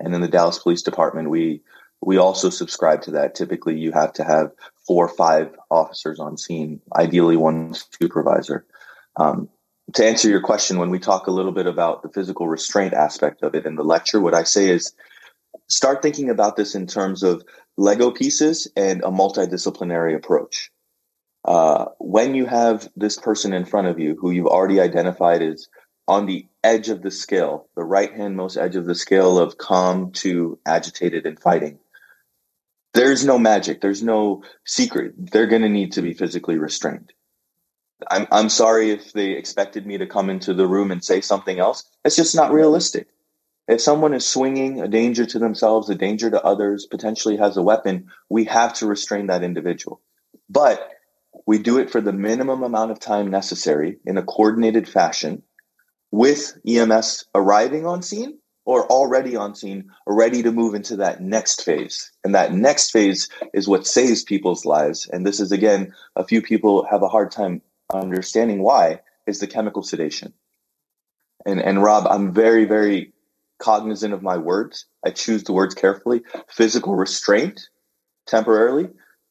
And 0.00 0.14
in 0.14 0.20
the 0.20 0.28
dallas 0.28 0.58
police 0.58 0.82
department 0.82 1.30
we 1.30 1.62
we 2.00 2.18
also 2.18 2.50
subscribe 2.50 3.02
to 3.02 3.10
that. 3.12 3.34
Typically 3.34 3.78
you 3.78 3.92
have 3.92 4.12
to 4.14 4.24
have 4.24 4.52
four 4.86 5.06
or 5.06 5.14
five 5.14 5.54
officers 5.70 6.20
on 6.20 6.36
scene 6.36 6.80
ideally 6.94 7.36
one 7.36 7.74
supervisor. 8.00 8.64
Um, 9.16 9.48
to 9.96 10.06
answer 10.06 10.28
your 10.28 10.42
question, 10.42 10.78
when 10.78 10.90
we 10.90 10.98
talk 10.98 11.26
a 11.26 11.30
little 11.30 11.52
bit 11.52 11.66
about 11.66 12.02
the 12.02 12.10
physical 12.10 12.46
restraint 12.46 12.92
aspect 12.92 13.42
of 13.42 13.54
it 13.54 13.64
in 13.64 13.76
the 13.76 13.82
lecture, 13.82 14.20
what 14.20 14.34
I 14.34 14.42
say 14.42 14.68
is 14.68 14.92
start 15.68 16.02
thinking 16.02 16.28
about 16.28 16.54
this 16.54 16.74
in 16.74 16.86
terms 16.86 17.22
of 17.22 17.42
Lego 17.78 18.10
pieces 18.10 18.70
and 18.76 19.00
a 19.00 19.06
multidisciplinary 19.06 20.14
approach. 20.14 20.70
Uh, 21.46 21.86
when 21.98 22.34
you 22.34 22.44
have 22.44 22.86
this 22.94 23.16
person 23.16 23.54
in 23.54 23.64
front 23.64 23.86
of 23.86 23.98
you 23.98 24.16
who 24.20 24.30
you've 24.30 24.46
already 24.46 24.80
identified 24.80 25.40
as 25.40 25.66
on 26.06 26.26
the 26.26 26.46
edge 26.62 26.90
of 26.90 27.00
the 27.00 27.10
scale, 27.10 27.70
the 27.74 27.82
right 27.82 28.12
hand 28.12 28.36
most 28.36 28.58
edge 28.58 28.76
of 28.76 28.84
the 28.84 28.94
scale 28.94 29.38
of 29.38 29.56
calm 29.56 30.12
to 30.12 30.58
agitated 30.66 31.24
and 31.24 31.40
fighting, 31.40 31.78
there's 32.92 33.24
no 33.24 33.38
magic. 33.38 33.80
There's 33.80 34.02
no 34.02 34.42
secret. 34.66 35.14
They're 35.16 35.46
going 35.46 35.62
to 35.62 35.70
need 35.70 35.92
to 35.92 36.02
be 36.02 36.12
physically 36.12 36.58
restrained. 36.58 37.14
I'm, 38.10 38.26
I'm 38.30 38.48
sorry 38.48 38.90
if 38.90 39.12
they 39.12 39.32
expected 39.32 39.86
me 39.86 39.98
to 39.98 40.06
come 40.06 40.30
into 40.30 40.54
the 40.54 40.66
room 40.66 40.90
and 40.90 41.02
say 41.02 41.20
something 41.20 41.58
else. 41.58 41.84
It's 42.04 42.16
just 42.16 42.36
not 42.36 42.52
realistic. 42.52 43.08
If 43.68 43.80
someone 43.80 44.14
is 44.14 44.26
swinging 44.26 44.80
a 44.80 44.88
danger 44.88 45.26
to 45.26 45.38
themselves, 45.38 45.90
a 45.90 45.94
danger 45.94 46.30
to 46.30 46.42
others, 46.44 46.86
potentially 46.86 47.36
has 47.38 47.56
a 47.56 47.62
weapon, 47.62 48.08
we 48.28 48.44
have 48.44 48.74
to 48.74 48.86
restrain 48.86 49.26
that 49.26 49.42
individual. 49.42 50.00
But 50.48 50.88
we 51.46 51.58
do 51.58 51.78
it 51.78 51.90
for 51.90 52.00
the 52.00 52.12
minimum 52.12 52.62
amount 52.62 52.92
of 52.92 53.00
time 53.00 53.28
necessary 53.28 53.98
in 54.06 54.18
a 54.18 54.22
coordinated 54.22 54.88
fashion 54.88 55.42
with 56.12 56.58
EMS 56.66 57.26
arriving 57.34 57.86
on 57.86 58.02
scene 58.02 58.38
or 58.64 58.86
already 58.86 59.36
on 59.36 59.54
scene, 59.54 59.90
ready 60.06 60.42
to 60.42 60.50
move 60.52 60.74
into 60.74 60.96
that 60.96 61.20
next 61.20 61.62
phase. 61.62 62.10
And 62.24 62.34
that 62.34 62.52
next 62.52 62.90
phase 62.90 63.28
is 63.54 63.68
what 63.68 63.86
saves 63.86 64.24
people's 64.24 64.64
lives. 64.64 65.08
And 65.12 65.24
this 65.24 65.38
is, 65.38 65.52
again, 65.52 65.94
a 66.16 66.24
few 66.24 66.42
people 66.42 66.84
have 66.84 67.02
a 67.02 67.08
hard 67.08 67.30
time 67.30 67.62
understanding 67.92 68.62
why 68.62 69.00
is 69.26 69.40
the 69.40 69.46
chemical 69.46 69.82
sedation. 69.82 70.32
And, 71.44 71.60
and 71.60 71.82
Rob, 71.82 72.06
I'm 72.08 72.32
very, 72.32 72.64
very 72.64 73.12
cognizant 73.58 74.12
of 74.12 74.22
my 74.22 74.36
words. 74.36 74.86
I 75.04 75.10
choose 75.10 75.44
the 75.44 75.52
words 75.52 75.74
carefully. 75.74 76.22
Physical 76.48 76.94
restraint 76.94 77.68
temporarily, 78.26 78.88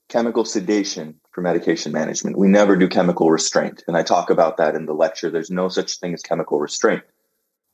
chemical 0.10 0.46
sedation 0.46 1.20
for 1.32 1.42
medication 1.42 1.92
management. 1.92 2.38
We 2.38 2.48
never 2.48 2.76
do 2.78 2.88
chemical 2.88 3.30
restraint. 3.30 3.84
And 3.88 3.98
I 3.98 4.04
talk 4.04 4.30
about 4.30 4.58
that 4.58 4.76
in 4.76 4.86
the 4.86 4.94
lecture. 4.94 5.30
There's 5.30 5.52
no 5.52 5.68
such 5.68 6.00
thing 6.00 6.14
as 6.14 6.22
chemical 6.22 6.60
restraint. 6.60 7.04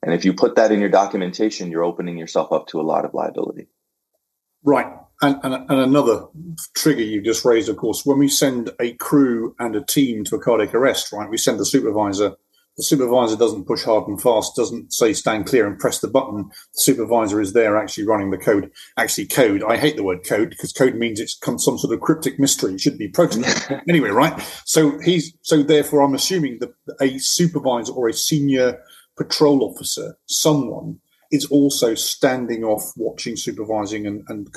And 0.01 0.15
if 0.15 0.25
you 0.25 0.33
put 0.33 0.55
that 0.55 0.71
in 0.71 0.79
your 0.79 0.89
documentation, 0.89 1.69
you're 1.69 1.83
opening 1.83 2.17
yourself 2.17 2.51
up 2.51 2.67
to 2.67 2.81
a 2.81 2.83
lot 2.83 3.05
of 3.05 3.13
liability. 3.13 3.67
Right. 4.63 4.87
And, 5.21 5.39
and, 5.43 5.53
and, 5.53 5.79
another 5.79 6.25
trigger 6.75 7.03
you 7.03 7.21
just 7.21 7.45
raised, 7.45 7.69
of 7.69 7.77
course, 7.77 8.05
when 8.05 8.17
we 8.17 8.27
send 8.27 8.71
a 8.79 8.93
crew 8.93 9.55
and 9.59 9.75
a 9.75 9.83
team 9.83 10.23
to 10.25 10.35
a 10.35 10.39
cardiac 10.39 10.73
arrest, 10.73 11.11
right, 11.11 11.29
we 11.29 11.37
send 11.37 11.59
the 11.59 11.65
supervisor 11.65 12.35
the 12.77 12.83
supervisor 12.83 13.35
doesn't 13.35 13.65
push 13.65 13.83
hard 13.83 14.07
and 14.07 14.21
fast, 14.21 14.55
doesn't 14.55 14.93
say 14.93 15.13
stand 15.13 15.45
clear 15.45 15.67
and 15.67 15.77
press 15.77 15.99
the 15.99 16.07
button. 16.07 16.49
The 16.73 16.81
supervisor 16.81 17.41
is 17.41 17.53
there 17.53 17.77
actually 17.77 18.07
running 18.07 18.31
the 18.31 18.37
code. 18.37 18.71
Actually, 18.97 19.27
code. 19.27 19.63
I 19.63 19.75
hate 19.75 19.97
the 19.97 20.03
word 20.03 20.25
code 20.25 20.49
because 20.49 20.71
code 20.71 20.95
means 20.95 21.19
it's 21.19 21.37
some 21.43 21.59
sort 21.59 21.93
of 21.93 21.99
cryptic 21.99 22.39
mystery. 22.39 22.73
It 22.73 22.81
should 22.81 22.97
be 22.97 23.09
protocol. 23.09 23.81
anyway, 23.89 24.09
right? 24.09 24.39
So 24.65 24.97
he's 24.99 25.33
so 25.41 25.63
therefore 25.63 26.01
I'm 26.01 26.15
assuming 26.15 26.59
that 26.59 26.73
a 27.01 27.17
supervisor 27.17 27.91
or 27.91 28.07
a 28.07 28.13
senior 28.13 28.81
patrol 29.17 29.63
officer, 29.63 30.15
someone 30.27 30.99
is 31.29 31.45
also 31.45 31.93
standing 31.95 32.63
off, 32.63 32.91
watching, 32.97 33.35
supervising, 33.35 34.05
and, 34.05 34.23
and 34.27 34.49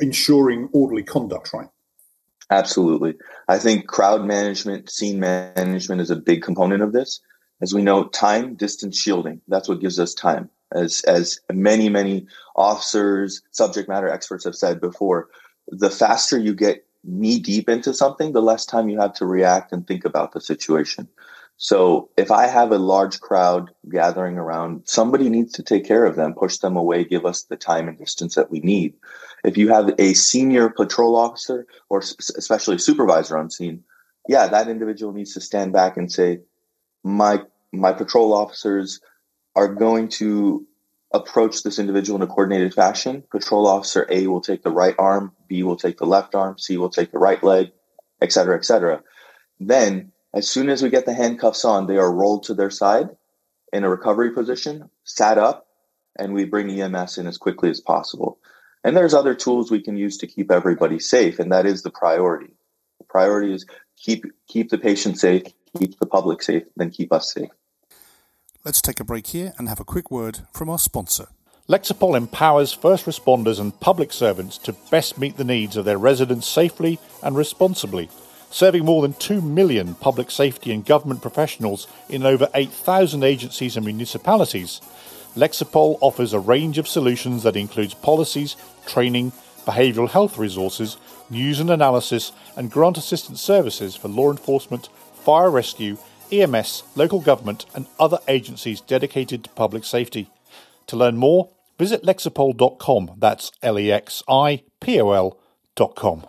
ensuring 0.00 0.68
orderly 0.72 1.02
conduct, 1.02 1.52
right? 1.52 1.68
Absolutely. 2.50 3.14
I 3.48 3.58
think 3.58 3.86
crowd 3.86 4.24
management, 4.24 4.90
scene 4.90 5.18
management 5.18 6.00
is 6.00 6.10
a 6.10 6.16
big 6.16 6.42
component 6.42 6.82
of 6.82 6.92
this. 6.92 7.20
As 7.60 7.74
we 7.74 7.82
know, 7.82 8.04
time, 8.08 8.54
distance, 8.54 8.98
shielding. 8.98 9.40
That's 9.48 9.68
what 9.68 9.80
gives 9.80 9.98
us 9.98 10.14
time. 10.14 10.50
As, 10.72 11.00
as 11.02 11.40
many, 11.52 11.88
many 11.88 12.26
officers, 12.54 13.42
subject 13.50 13.88
matter 13.88 14.08
experts 14.08 14.44
have 14.44 14.54
said 14.54 14.80
before, 14.80 15.28
the 15.68 15.90
faster 15.90 16.38
you 16.38 16.54
get 16.54 16.86
knee 17.04 17.38
deep 17.38 17.68
into 17.68 17.94
something, 17.94 18.32
the 18.32 18.42
less 18.42 18.66
time 18.66 18.88
you 18.88 19.00
have 19.00 19.14
to 19.14 19.26
react 19.26 19.72
and 19.72 19.86
think 19.86 20.04
about 20.04 20.32
the 20.32 20.40
situation. 20.40 21.08
So 21.58 22.10
if 22.18 22.30
I 22.30 22.46
have 22.46 22.70
a 22.70 22.78
large 22.78 23.20
crowd 23.20 23.70
gathering 23.90 24.36
around, 24.36 24.82
somebody 24.86 25.30
needs 25.30 25.54
to 25.54 25.62
take 25.62 25.86
care 25.86 26.04
of 26.04 26.14
them, 26.14 26.34
push 26.34 26.58
them 26.58 26.76
away, 26.76 27.04
give 27.04 27.24
us 27.24 27.44
the 27.44 27.56
time 27.56 27.88
and 27.88 27.98
distance 27.98 28.34
that 28.34 28.50
we 28.50 28.60
need. 28.60 28.94
If 29.42 29.56
you 29.56 29.68
have 29.68 29.94
a 29.98 30.12
senior 30.12 30.68
patrol 30.68 31.16
officer 31.16 31.66
or 31.88 32.00
especially 32.00 32.78
supervisor 32.78 33.38
on 33.38 33.50
scene, 33.50 33.84
yeah, 34.28 34.48
that 34.48 34.68
individual 34.68 35.12
needs 35.12 35.32
to 35.34 35.40
stand 35.40 35.72
back 35.72 35.96
and 35.96 36.12
say, 36.12 36.40
my, 37.02 37.42
my 37.72 37.92
patrol 37.92 38.34
officers 38.34 39.00
are 39.54 39.72
going 39.72 40.08
to 40.08 40.66
approach 41.14 41.62
this 41.62 41.78
individual 41.78 42.16
in 42.16 42.22
a 42.22 42.26
coordinated 42.26 42.74
fashion. 42.74 43.22
Patrol 43.30 43.66
officer 43.66 44.06
A 44.10 44.26
will 44.26 44.42
take 44.42 44.62
the 44.62 44.70
right 44.70 44.96
arm, 44.98 45.32
B 45.48 45.62
will 45.62 45.76
take 45.76 45.96
the 45.96 46.06
left 46.06 46.34
arm, 46.34 46.58
C 46.58 46.76
will 46.76 46.90
take 46.90 47.12
the 47.12 47.18
right 47.18 47.42
leg, 47.42 47.70
et 48.20 48.32
cetera, 48.32 48.56
et 48.56 48.64
cetera. 48.64 49.02
Then 49.58 50.12
as 50.34 50.48
soon 50.48 50.68
as 50.68 50.82
we 50.82 50.90
get 50.90 51.06
the 51.06 51.14
handcuffs 51.14 51.64
on, 51.64 51.86
they 51.86 51.96
are 51.96 52.12
rolled 52.12 52.44
to 52.44 52.54
their 52.54 52.70
side 52.70 53.10
in 53.72 53.84
a 53.84 53.90
recovery 53.90 54.32
position, 54.32 54.90
sat 55.04 55.38
up, 55.38 55.66
and 56.18 56.32
we 56.32 56.44
bring 56.44 56.70
EMS 56.70 57.18
in 57.18 57.26
as 57.26 57.38
quickly 57.38 57.70
as 57.70 57.80
possible. 57.80 58.38
And 58.84 58.96
there's 58.96 59.14
other 59.14 59.34
tools 59.34 59.70
we 59.70 59.82
can 59.82 59.96
use 59.96 60.18
to 60.18 60.26
keep 60.26 60.50
everybody 60.50 60.98
safe, 60.98 61.38
and 61.38 61.50
that 61.52 61.66
is 61.66 61.82
the 61.82 61.90
priority. 61.90 62.54
The 62.98 63.04
priority 63.04 63.52
is 63.52 63.66
keep 63.96 64.24
keep 64.46 64.70
the 64.70 64.78
patient 64.78 65.18
safe, 65.18 65.42
keep 65.78 65.98
the 65.98 66.06
public 66.06 66.42
safe, 66.42 66.64
then 66.76 66.90
keep 66.90 67.12
us 67.12 67.32
safe. 67.32 67.50
Let's 68.64 68.80
take 68.80 69.00
a 69.00 69.04
break 69.04 69.28
here 69.28 69.52
and 69.58 69.68
have 69.68 69.80
a 69.80 69.84
quick 69.84 70.10
word 70.10 70.40
from 70.52 70.68
our 70.68 70.78
sponsor. 70.78 71.28
Lexipol 71.68 72.16
empowers 72.16 72.72
first 72.72 73.06
responders 73.06 73.58
and 73.58 73.78
public 73.80 74.12
servants 74.12 74.56
to 74.58 74.72
best 74.90 75.18
meet 75.18 75.36
the 75.36 75.44
needs 75.44 75.76
of 75.76 75.84
their 75.84 75.98
residents 75.98 76.46
safely 76.46 76.98
and 77.22 77.36
responsibly 77.36 78.08
serving 78.50 78.84
more 78.84 79.02
than 79.02 79.12
2 79.14 79.40
million 79.40 79.94
public 79.94 80.30
safety 80.30 80.72
and 80.72 80.84
government 80.84 81.22
professionals 81.22 81.86
in 82.08 82.24
over 82.24 82.48
8,000 82.54 83.22
agencies 83.22 83.76
and 83.76 83.84
municipalities, 83.84 84.80
Lexipol 85.34 85.98
offers 86.00 86.32
a 86.32 86.40
range 86.40 86.78
of 86.78 86.88
solutions 86.88 87.42
that 87.42 87.56
includes 87.56 87.94
policies, 87.94 88.56
training, 88.86 89.32
behavioural 89.66 90.08
health 90.08 90.38
resources, 90.38 90.96
news 91.28 91.60
and 91.60 91.70
analysis, 91.70 92.32
and 92.56 92.70
grant 92.70 92.96
assistance 92.96 93.40
services 93.40 93.94
for 93.96 94.08
law 94.08 94.30
enforcement, 94.30 94.88
fire 95.14 95.50
rescue, 95.50 95.98
EMS, 96.32 96.84
local 96.94 97.20
government, 97.20 97.66
and 97.74 97.86
other 97.98 98.18
agencies 98.28 98.80
dedicated 98.80 99.44
to 99.44 99.50
public 99.50 99.84
safety. 99.84 100.30
To 100.86 100.96
learn 100.96 101.16
more, 101.16 101.50
visit 101.78 102.02
lexipol.com. 102.02 103.16
That's 103.18 103.52
L 103.62 103.78
E 103.78 103.92
X 103.92 104.22
I 104.28 104.62
P 104.80 105.00
O 105.00 105.10
L.com 105.10 106.26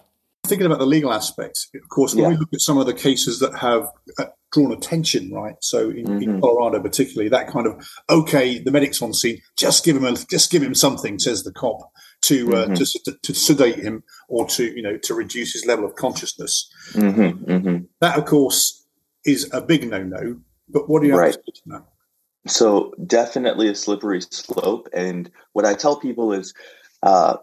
thinking 0.48 0.66
about 0.66 0.80
the 0.80 0.86
legal 0.86 1.14
aspects, 1.14 1.70
of 1.76 1.90
course, 1.90 2.14
when 2.14 2.24
yeah. 2.24 2.30
we 2.30 2.38
look 2.38 2.54
at 2.54 2.62
some 2.62 2.78
of 2.78 2.86
the 2.86 2.94
cases 2.94 3.40
that 3.40 3.56
have 3.58 3.88
uh, 4.20 4.26
drawn 4.52 4.72
attention, 4.72 5.32
right? 5.32 5.56
So 5.62 5.90
in, 5.90 6.06
mm-hmm. 6.06 6.22
in, 6.22 6.42
Colorado, 6.42 6.82
particularly, 6.82 7.30
that 7.30 7.50
kind 7.50 7.68
of 7.68 7.88
okay, 8.10 8.60
the 8.60 8.72
medic's 8.72 9.02
on 9.02 9.14
scene, 9.14 9.42
just 9.58 9.84
give 9.84 9.96
him 9.96 10.06
a, 10.06 10.14
just 10.14 10.52
give 10.52 10.64
him 10.64 10.76
something, 10.76 11.20
says 11.20 11.44
the 11.44 11.52
cop, 11.52 11.92
to 12.24 12.56
uh, 12.56 12.68
mm-hmm. 12.68 13.12
to, 13.12 13.18
to, 13.22 13.34
sedate 13.34 13.78
him 13.78 14.04
or 14.30 14.48
to 14.48 14.66
you 14.66 14.82
know 14.82 14.98
to 14.98 15.14
reduce 15.14 15.54
his 15.54 15.66
level 15.66 15.86
of 15.86 15.96
consciousness. 15.96 16.72
Mm-hmm. 16.94 17.52
mm-hmm. 17.52 17.78
That, 18.02 18.18
of 18.18 18.26
course, 18.26 18.86
is 19.26 19.50
a 19.54 19.62
big 19.62 19.90
no-no. 19.90 20.40
But 20.70 20.90
what 20.90 21.02
do 21.02 21.08
you 21.08 21.18
right. 21.18 21.28
have 21.28 21.36
to 21.36 21.42
say 21.46 21.62
to 21.64 21.70
that? 21.70 21.84
So 22.52 22.94
definitely 23.06 23.68
a 23.70 23.76
slippery 23.76 24.22
slope, 24.22 24.88
and 24.94 25.30
what 25.54 25.66
I 25.66 25.74
tell 25.74 25.98
people 26.00 26.34
is. 26.34 26.54
Uh, 27.04 27.38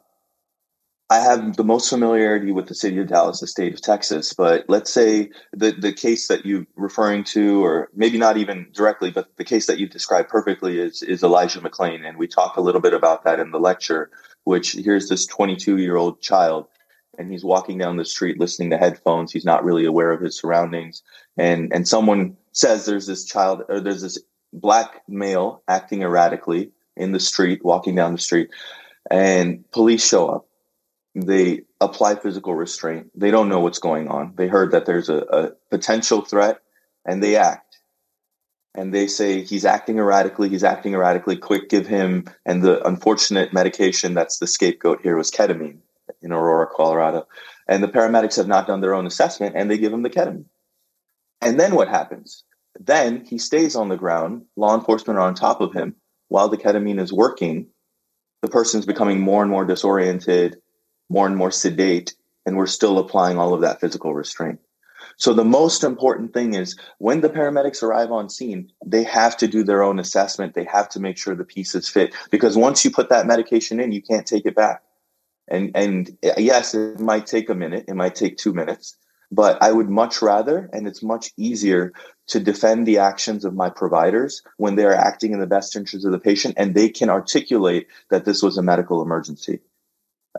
I 1.11 1.21
have 1.21 1.57
the 1.57 1.64
most 1.64 1.90
familiarity 1.90 2.51
with 2.51 2.67
the 2.67 2.75
city 2.75 2.99
of 2.99 3.09
Dallas, 3.09 3.40
the 3.40 3.47
state 3.47 3.75
of 3.75 3.83
Texas, 3.83 4.33
but 4.33 4.64
let's 4.69 4.90
say 4.90 5.31
the, 5.53 5.73
the 5.73 5.93
case 5.93 6.29
that 6.29 6.47
you're 6.47 6.67
referring 6.77 7.25
to, 7.25 7.62
or 7.62 7.90
maybe 7.95 8.17
not 8.17 8.38
even 8.38 8.69
directly, 8.73 9.11
but 9.11 9.37
the 9.37 9.45
case 9.45 9.67
that 9.67 9.79
you 9.79 9.87
described 9.87 10.31
perfectly 10.31 10.79
is, 10.79 11.03
is 11.03 11.23
Elijah 11.23 11.61
McClain. 11.61 12.09
And 12.09 12.17
we 12.17 12.27
talked 12.27 12.57
a 12.57 12.62
little 12.62 12.81
bit 12.81 12.95
about 12.95 13.23
that 13.25 13.38
in 13.38 13.51
the 13.51 13.61
lecture, 13.61 14.11
which 14.45 14.73
here's 14.73 15.09
this 15.11 15.27
22 15.27 15.77
year 15.77 15.97
old 15.97 16.23
child 16.23 16.69
and 17.19 17.31
he's 17.31 17.45
walking 17.45 17.79
down 17.79 17.97
the 17.97 18.05
street 18.05 18.40
listening 18.40 18.71
to 18.71 18.79
headphones. 18.79 19.31
He's 19.31 19.45
not 19.45 19.64
really 19.64 19.85
aware 19.85 20.11
of 20.11 20.21
his 20.21 20.37
surroundings. 20.37 21.03
And, 21.37 21.73
and 21.73 21.87
someone 21.87 22.37
says 22.53 22.87
there's 22.87 23.07
this 23.07 23.25
child 23.25 23.62
or 23.69 23.79
there's 23.79 24.03
this 24.03 24.19
black 24.53 25.03
male 25.07 25.62
acting 25.69 26.03
erratically 26.03 26.73
in 26.97 27.12
the 27.12 27.21
street, 27.21 27.64
walking 27.64 27.95
down 27.95 28.12
the 28.12 28.19
street 28.19 28.49
and 29.11 29.71
police 29.71 30.09
show 30.09 30.29
up 30.29 30.47
they 31.14 31.62
apply 31.81 32.16
physical 32.16 32.55
restraint. 32.55 33.11
They 33.14 33.31
don't 33.31 33.48
know 33.48 33.61
what's 33.61 33.79
going 33.79 34.09
on. 34.09 34.35
They 34.37 34.48
heard 34.48 34.72
that 34.72 34.87
there's 34.87 35.09
a, 35.09 35.18
a 35.18 35.50
potential 35.70 36.22
threat 36.22 36.59
and 37.05 37.22
they 37.22 37.37
act. 37.37 37.79
And 38.74 38.92
they 38.92 39.07
say 39.07 39.42
he's 39.44 39.64
acting 39.64 39.98
erratically, 39.98 40.48
he's 40.48 40.64
acting 40.64 40.94
erratically, 40.94 41.37
quick, 41.37 41.68
give 41.68 41.87
him. 41.87 42.24
And 42.44 42.62
the 42.62 42.85
unfortunate 42.85 43.53
medication 43.53 44.14
that's 44.14 44.38
the 44.38 44.48
scapegoat 44.48 45.00
here 45.03 45.16
was 45.16 45.31
ketamine 45.31 45.79
in 46.20 46.33
Aurora, 46.33 46.66
Colorado. 46.74 47.29
And 47.68 47.83
the 47.83 47.88
paramedics 47.88 48.37
have 48.37 48.48
not 48.48 48.66
done 48.66 48.81
their 48.81 48.94
own 48.94 49.07
assessment 49.07 49.55
and 49.57 49.70
they 49.70 49.79
give 49.79 49.92
him 49.92 50.03
the 50.03 50.11
ketamine. 50.11 50.46
And 51.40 51.61
then 51.61 51.77
what 51.77 51.88
happens? 51.88 52.42
Then 52.81 53.24
he 53.24 53.38
stays 53.38 53.77
on 53.77 53.88
the 53.88 53.96
ground. 53.96 54.46
Law 54.57 54.74
enforcement 54.74 55.20
are 55.20 55.27
on 55.29 55.35
top 55.35 55.61
of 55.61 55.72
him 55.72 55.94
while 56.27 56.48
the 56.48 56.57
ketamine 56.57 56.98
is 56.98 57.12
working. 57.12 57.68
The 58.42 58.48
person's 58.48 58.87
becoming 58.87 59.20
more 59.20 59.42
and 59.42 59.50
more 59.50 59.64
disoriented 59.64 60.57
more 61.09 61.27
and 61.27 61.37
more 61.37 61.51
sedate, 61.51 62.14
and 62.47 62.57
we're 62.57 62.67
still 62.67 62.99
applying 62.99 63.38
all 63.38 63.55
of 63.55 63.61
that 63.61 63.81
physical 63.81 64.14
restraint. 64.14 64.61
So 65.17 65.33
the 65.33 65.45
most 65.45 65.85
important 65.85 66.33
thing 66.33 66.55
is 66.55 66.77
when 66.99 67.21
the 67.21 67.29
paramedics 67.29 67.83
arrive 67.83 68.11
on 68.11 68.29
scene, 68.29 68.71
they 68.85 69.05
have 69.05 69.37
to 69.38 69.49
do 69.49 69.62
their 69.62 69.83
own 69.83 69.99
assessment. 69.99 70.55
They 70.55 70.64
have 70.64 70.88
to 70.90 71.01
make 71.01 71.19
sure 71.19 71.35
the 71.35 71.45
pieces 71.45 71.88
fit 71.88 72.14
because 72.31 72.57
once 72.57 72.85
you 72.85 72.90
put 72.90 73.11
that 73.11 73.27
medication 73.27 73.81
in, 73.81 73.93
you 73.93 74.03
can't 74.03 74.27
take 74.27 74.47
it 74.47 74.57
back. 74.57 74.83
And 75.47 75.71
and 75.75 76.17
yes, 76.38 76.75
it 76.75 77.01
might 77.01 77.27
take 77.27 77.51
a 77.51 77.55
minute, 77.55 77.85
it 77.87 77.95
might 77.95 78.14
take 78.14 78.38
2 78.38 78.55
minutes, 78.55 78.97
but 79.31 79.62
I 79.62 79.73
would 79.73 79.90
much 79.90 80.23
rather 80.23 80.71
and 80.73 80.88
it's 80.88 81.03
much 81.03 81.33
easier 81.37 81.93
to 82.29 82.40
defend 82.40 82.87
the 82.87 82.99
actions 82.99 83.45
of 83.45 83.55
my 83.55 83.69
providers 83.69 84.43
when 84.57 84.77
they 84.77 84.85
are 84.85 84.95
acting 84.95 85.33
in 85.33 85.40
the 85.40 85.47
best 85.47 85.77
interest 85.77 86.07
of 86.07 86.12
the 86.12 86.19
patient 86.19 86.55
and 86.57 86.75
they 86.75 86.88
can 86.88 87.11
articulate 87.11 87.88
that 88.09 88.25
this 88.25 88.43
was 88.43 88.57
a 88.57 88.62
medical 88.62 89.03
emergency. 89.03 89.61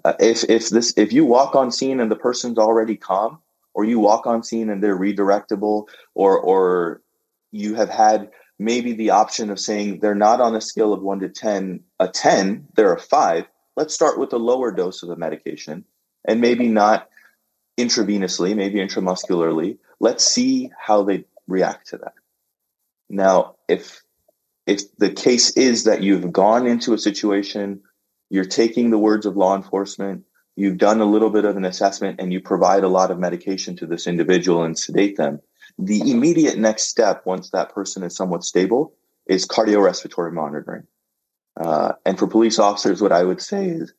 Uh, 0.03 0.13
if 0.19 0.43
if 0.49 0.69
this 0.69 0.93
if 0.97 1.13
you 1.13 1.25
walk 1.25 1.55
on 1.55 1.71
scene 1.71 1.99
and 1.99 2.11
the 2.11 2.15
person's 2.15 2.57
already 2.57 2.95
calm, 2.95 3.39
or 3.73 3.85
you 3.85 3.99
walk 3.99 4.27
on 4.27 4.43
scene 4.43 4.69
and 4.69 4.83
they're 4.83 4.97
redirectable, 4.97 5.87
or 6.13 6.39
or 6.39 7.01
you 7.51 7.75
have 7.75 7.89
had 7.89 8.29
maybe 8.59 8.93
the 8.93 9.09
option 9.09 9.49
of 9.49 9.59
saying 9.59 9.99
they're 9.99 10.15
not 10.15 10.41
on 10.41 10.55
a 10.55 10.61
scale 10.61 10.93
of 10.93 11.01
one 11.01 11.19
to 11.19 11.29
ten, 11.29 11.79
a 11.99 12.07
ten, 12.07 12.67
they're 12.75 12.93
a 12.93 12.99
five. 12.99 13.45
Let's 13.77 13.93
start 13.93 14.19
with 14.19 14.33
a 14.33 14.37
lower 14.37 14.71
dose 14.71 15.03
of 15.03 15.09
the 15.09 15.15
medication, 15.15 15.85
and 16.25 16.41
maybe 16.41 16.67
not 16.67 17.09
intravenously, 17.77 18.55
maybe 18.55 18.79
intramuscularly. 18.79 19.77
Let's 19.99 20.25
see 20.25 20.71
how 20.77 21.03
they 21.03 21.25
react 21.47 21.87
to 21.87 21.97
that. 21.97 22.13
Now, 23.09 23.55
if 23.67 24.01
if 24.67 24.95
the 24.97 25.09
case 25.09 25.51
is 25.51 25.83
that 25.83 26.01
you've 26.01 26.31
gone 26.31 26.67
into 26.67 26.93
a 26.93 26.97
situation 26.97 27.81
you're 28.29 28.45
taking 28.45 28.89
the 28.89 28.97
words 28.97 29.25
of 29.25 29.37
law 29.37 29.55
enforcement, 29.55 30.23
you've 30.55 30.77
done 30.77 31.01
a 31.01 31.05
little 31.05 31.29
bit 31.29 31.45
of 31.45 31.57
an 31.57 31.65
assessment, 31.65 32.19
and 32.19 32.33
you 32.33 32.41
provide 32.41 32.83
a 32.83 32.89
lot 32.89 33.11
of 33.11 33.19
medication 33.19 33.75
to 33.77 33.85
this 33.85 34.07
individual 34.07 34.63
and 34.63 34.77
sedate 34.77 35.17
them. 35.17 35.39
The 35.77 36.11
immediate 36.11 36.57
next 36.57 36.83
step, 36.83 37.25
once 37.25 37.49
that 37.49 37.73
person 37.73 38.03
is 38.03 38.15
somewhat 38.15 38.43
stable, 38.43 38.93
is 39.27 39.47
cardiorespiratory 39.47 40.31
monitoring. 40.31 40.83
Uh, 41.59 41.93
and 42.05 42.17
for 42.17 42.27
police 42.27 42.59
officers, 42.59 43.01
what 43.01 43.11
I 43.11 43.23
would 43.23 43.41
say 43.41 43.67
is 43.67 43.93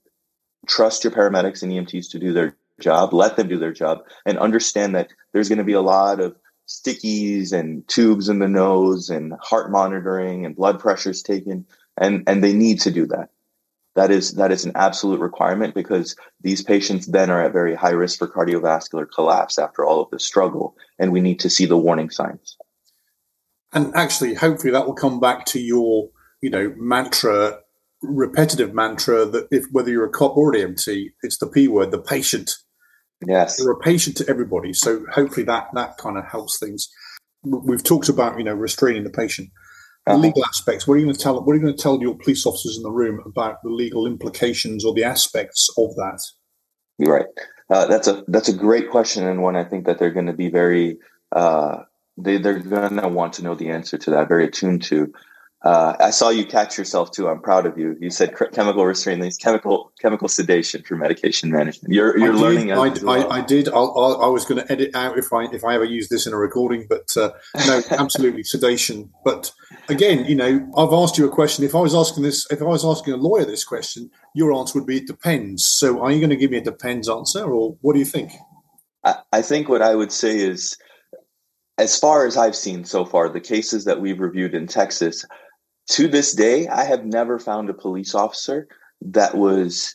trust 0.67 1.05
your 1.05 1.13
paramedics 1.13 1.63
and 1.63 1.73
EMTs 1.73 2.11
to 2.11 2.19
do 2.19 2.33
their 2.33 2.57
job, 2.81 3.13
let 3.13 3.37
them 3.37 3.49
do 3.49 3.59
their 3.59 3.73
job, 3.73 4.01
and 4.25 4.39
understand 4.39 4.95
that 4.95 5.13
there's 5.33 5.49
going 5.49 5.59
to 5.59 5.65
be 5.65 5.73
a 5.73 5.81
lot 5.81 6.21
of 6.21 6.37
stickies 6.69 7.53
and 7.53 7.87
tubes 7.89 8.29
in 8.29 8.41
the 8.41 8.49
nose 8.49 9.09
and 9.09 9.33
heart 9.41 9.71
monitoring 9.71 10.45
and 10.45 10.57
blood 10.57 10.81
pressures 10.81 11.23
taken, 11.23 11.65
and, 11.97 12.25
and 12.27 12.43
they 12.43 12.53
need 12.53 12.81
to 12.81 12.91
do 12.91 13.07
that. 13.07 13.31
That 13.97 14.11
is 14.11 14.33
that 14.35 14.53
is 14.53 14.67
an 14.67 14.73
absolute 14.75 15.21
requirement 15.21 15.75
because 15.75 16.15
these 16.43 16.63
patients 16.63 17.07
then 17.07 17.31
are 17.31 17.43
at 17.43 17.53
very 17.53 17.75
high 17.75 17.91
risk 17.91 18.19
for 18.19 18.29
cardiovascular 18.29 19.07
collapse 19.13 19.59
after 19.59 19.85
all 19.85 20.03
of 20.03 20.11
this 20.11 20.25
struggle, 20.25 20.77
and 20.99 21.13
we 21.13 21.23
need 21.23 21.41
to 21.41 21.51
see 21.51 21.65
the 21.65 21.79
warning 21.79 22.11
signs. 22.11 22.59
And 23.73 23.95
actually, 23.95 24.35
hopefully, 24.35 24.71
that 24.73 24.87
will 24.87 24.95
come 24.95 25.19
back 25.19 25.47
to 25.47 25.61
your 25.61 26.11
you 26.43 26.51
know 26.51 26.75
mantra 26.77 27.59
repetitive 28.03 28.75
mantra 28.75 29.25
that 29.25 29.49
if 29.51 29.65
whether 29.73 29.91
you're 29.91 30.07
a 30.07 30.11
cop 30.11 30.37
or 30.37 30.55
an 30.55 30.75
EMT, 30.75 31.13
it's 31.23 31.39
the 31.39 31.47
P 31.47 31.67
word, 31.67 31.91
the 31.91 31.99
patient. 31.99 32.55
Yes, 33.27 33.59
you're 33.59 33.73
a 33.73 33.79
patient 33.79 34.19
to 34.19 34.29
everybody. 34.29 34.75
So 34.75 35.07
hopefully 35.11 35.45
that 35.47 35.69
that 35.73 35.97
kind 35.97 36.19
of 36.19 36.25
helps 36.27 36.59
things. 36.59 36.89
We've 37.43 37.83
talked 37.83 38.11
about 38.11 38.37
you 38.37 38.45
know 38.45 38.55
restraining 38.55 39.05
the 39.05 39.11
patient. 39.11 39.49
Uh-huh. 40.07 40.19
legal 40.19 40.45
aspects. 40.45 40.87
What 40.87 40.95
are 40.95 40.99
you 40.99 41.07
going 41.07 41.17
to 41.17 41.21
tell? 41.21 41.43
What 41.43 41.53
are 41.53 41.57
you 41.57 41.63
going 41.63 41.77
to 41.77 41.83
tell 41.83 42.01
your 42.01 42.17
police 42.17 42.47
officers 42.47 42.77
in 42.77 42.85
the 42.85 42.93
room 42.93 43.21
about 43.27 43.63
the 43.63 43.71
legal 43.71 44.07
implications 44.07 44.85
or 44.85 44.95
the 44.95 45.03
aspects 45.03 45.69
of 45.77 45.97
that? 45.97 46.23
You're 46.99 47.13
right. 47.13 47.27
Uh, 47.69 47.87
that's 47.87 48.07
a 48.07 48.25
that's 48.29 48.49
a 48.49 48.53
great 48.53 48.91
question 48.91 49.27
and 49.27 49.43
one 49.43 49.57
I 49.57 49.65
think 49.65 49.87
that 49.87 49.99
they're 49.99 50.13
going 50.13 50.27
to 50.27 50.33
be 50.33 50.49
very 50.49 50.99
uh, 51.33 51.79
they 52.17 52.39
they're 52.39 52.61
going 52.61 52.97
to 52.97 53.09
want 53.09 53.35
to 53.35 53.43
know 53.43 53.57
the 53.57 53.71
answer 53.71 53.99
to 53.99 54.11
that. 54.11 54.29
Very 54.29 54.45
attuned 54.47 54.85
to. 54.85 55.13
Uh, 55.67 55.97
I 55.99 56.11
saw 56.11 56.29
you 56.29 56.47
catch 56.47 56.79
yourself 56.79 57.11
too. 57.11 57.27
I'm 57.27 57.41
proud 57.41 57.67
of 57.67 57.77
you. 57.77 57.97
You 58.01 58.09
said 58.09 58.37
chemical 58.53 58.87
restraint, 58.87 59.37
chemical 59.41 59.93
chemical 60.01 60.29
sedation 60.29 60.85
for 60.85 60.95
medication 60.95 61.51
management. 61.51 61.93
You're 61.93 62.17
you're 62.17 62.35
I 62.35 62.37
learning. 62.37 62.71
I, 62.71 62.77
well. 62.77 63.33
I, 63.33 63.39
I, 63.39 63.41
did. 63.41 63.69
I'll, 63.71 63.93
I'll, 63.99 64.23
i 64.23 64.29
was 64.29 64.45
going 64.45 64.65
to 64.65 64.73
edit 64.73 64.95
out 64.95 65.19
if 65.19 65.33
I 65.33 65.47
if 65.47 65.65
I 65.65 65.75
ever 65.75 65.85
use 65.85 66.09
this 66.09 66.25
in 66.25 66.33
a 66.33 66.37
recording, 66.37 66.87
but 66.89 67.09
uh, 67.17 67.33
no, 67.67 67.83
absolutely 67.91 68.45
sedation. 68.45 69.11
But 69.25 69.51
again, 69.89 70.25
you 70.27 70.37
know, 70.37 70.71
I've 70.77 70.93
asked 70.93 71.19
you 71.19 71.27
a 71.27 71.35
question. 71.35 71.65
If 71.65 71.75
I 71.75 71.81
was 71.81 71.97
asking 71.97 72.23
this, 72.23 72.47
if 72.53 72.63
I 72.63 72.67
was 72.67 72.85
asking 72.85 73.15
a 73.15 73.17
lawyer 73.17 73.45
this 73.45 73.65
question, 73.65 74.09
your 74.37 74.53
answer 74.53 74.79
would 74.79 74.87
be 74.87 74.99
it 74.99 75.09
depends. 75.09 75.67
So, 75.67 76.01
are 76.01 76.13
you 76.13 76.21
going 76.21 76.31
to 76.31 76.37
give 76.37 76.53
me 76.53 76.59
a 76.59 76.63
depends 76.63 77.09
answer, 77.09 77.43
or 77.43 77.77
what 77.81 77.95
do 77.95 77.99
you 77.99 78.05
think? 78.05 78.31
I, 79.03 79.17
I 79.33 79.43
think 79.43 79.69
what 79.69 79.83
I 79.83 79.97
would 79.97 80.13
say 80.13 80.39
is, 80.39 80.79
as 81.77 81.99
far 81.99 82.25
as 82.25 82.37
I've 82.37 82.55
seen 82.55 82.85
so 82.85 83.05
far, 83.05 83.29
the 83.29 83.41
cases 83.41 83.85
that 83.87 84.01
we've 84.01 84.21
reviewed 84.21 84.55
in 84.55 84.69
Texas 84.69 85.25
to 85.89 86.09
this 86.09 86.33
day, 86.33 86.69
I 86.69 86.85
have 86.85 87.05
never 87.05 87.39
found 87.39 87.71
a 87.71 87.75
police 87.75 88.15
officer 88.15 88.69
that 89.01 89.37
was 89.37 89.95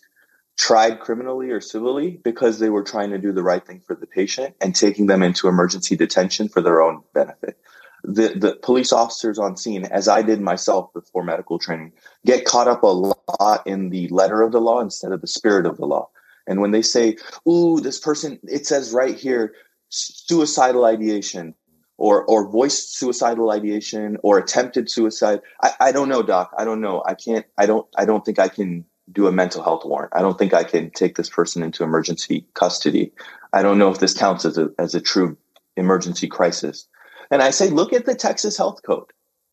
tried 0.58 1.00
criminally 1.00 1.50
or 1.50 1.60
civilly 1.60 2.20
because 2.24 2.60
they 2.60 2.70
were 2.70 2.84
trying 2.84 3.10
to 3.10 3.18
do 3.18 3.32
the 3.32 3.44
right 3.44 3.66
thing 3.66 3.82
for 3.86 3.96
the 3.96 4.06
patient 4.06 4.56
and 4.62 4.76
taking 4.76 5.08
them 5.08 5.24
into 5.24 5.48
emergency 5.48 5.96
detention 5.96 6.48
for 6.48 6.62
their 6.62 6.82
own 6.82 7.02
benefit. 7.14 7.58
The, 8.04 8.30
the 8.30 8.56
police 8.62 8.92
officers 8.92 9.38
on 9.38 9.58
scene, 9.58 9.86
as 9.86 10.08
I 10.08 10.22
did 10.22 10.42
myself 10.42 10.92
before 10.94 11.24
medical 11.24 11.60
training, 11.60 11.94
get 12.26 12.46
caught 12.46 12.68
up 12.68 12.84
a 12.84 12.88
lot 12.88 13.66
in 13.66 13.90
the 13.90 14.08
letter 14.10 14.42
of 14.42 14.52
the 14.52 14.62
law 14.62 14.82
instead 14.82 15.12
of 15.12 15.22
the 15.22 15.28
spirit 15.28 15.66
of 15.66 15.78
the 15.78 15.86
law. 15.86 16.10
And 16.48 16.62
when 16.62 16.72
they 16.72 16.82
say, 16.82 17.18
ooh, 17.48 17.80
this 17.80 18.00
person, 18.00 18.40
it 18.44 18.66
says 18.66 18.94
right 18.94 19.16
here, 19.16 19.54
suicidal 19.90 20.86
ideation, 20.86 21.54
or 22.02 22.26
or 22.26 22.50
voiced 22.50 22.98
suicidal 22.98 23.52
ideation 23.52 24.18
or 24.24 24.40
attempted 24.40 24.90
suicide. 24.90 25.40
I, 25.62 25.72
I 25.80 25.92
don't 25.92 26.10
know, 26.10 26.24
doc. 26.24 26.52
I 26.58 26.66
don't 26.66 26.82
know. 26.82 27.04
I 27.06 27.14
can't. 27.14 27.46
I 27.60 27.68
don't. 27.68 27.88
I 27.96 28.06
don't 28.06 28.26
think 28.26 28.40
I 28.40 28.48
can 28.48 28.86
do 29.12 29.28
a 29.28 29.32
mental 29.32 29.62
health 29.62 29.86
warrant. 29.86 30.12
I 30.16 30.22
don't 30.22 30.38
think 30.38 30.54
I 30.54 30.64
can 30.64 30.90
take 30.90 31.16
this 31.16 31.30
person 31.30 31.62
into 31.62 31.84
emergency 31.84 32.48
custody. 32.56 33.12
I 33.54 33.62
don't 33.62 33.78
know 33.78 33.92
if 33.92 34.00
this 34.00 34.16
counts 34.16 34.46
as 34.46 34.58
a 34.58 34.72
as 34.80 34.96
a 34.96 35.02
true 35.02 35.38
emergency 35.78 36.28
crisis. 36.28 36.88
And 37.30 37.44
I 37.44 37.52
say, 37.52 37.70
look 37.70 37.94
at 37.94 38.06
the 38.06 38.16
Texas 38.16 38.58
Health 38.58 38.82
Code. 38.84 39.12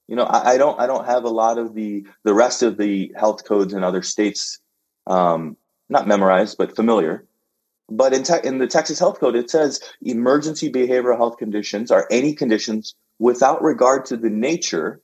You 0.08 0.16
know, 0.16 0.24
I, 0.24 0.54
I 0.54 0.58
don't 0.58 0.80
I 0.80 0.86
don't 0.86 1.04
have 1.04 1.24
a 1.24 1.28
lot 1.28 1.58
of 1.58 1.74
the 1.74 2.06
the 2.24 2.32
rest 2.32 2.62
of 2.62 2.78
the 2.78 3.12
health 3.14 3.44
codes 3.44 3.74
in 3.74 3.84
other 3.84 4.02
states 4.02 4.58
um, 5.06 5.58
not 5.90 6.08
memorized 6.08 6.56
but 6.56 6.74
familiar. 6.74 7.26
But 7.90 8.12
in, 8.12 8.22
te- 8.22 8.44
in 8.46 8.58
the 8.58 8.66
Texas 8.66 8.98
Health 8.98 9.18
Code, 9.18 9.34
it 9.34 9.50
says 9.50 9.80
emergency 10.02 10.70
behavioral 10.70 11.16
health 11.16 11.38
conditions 11.38 11.90
are 11.90 12.06
any 12.10 12.34
conditions 12.34 12.94
without 13.18 13.62
regard 13.62 14.04
to 14.06 14.16
the 14.16 14.30
nature 14.30 15.00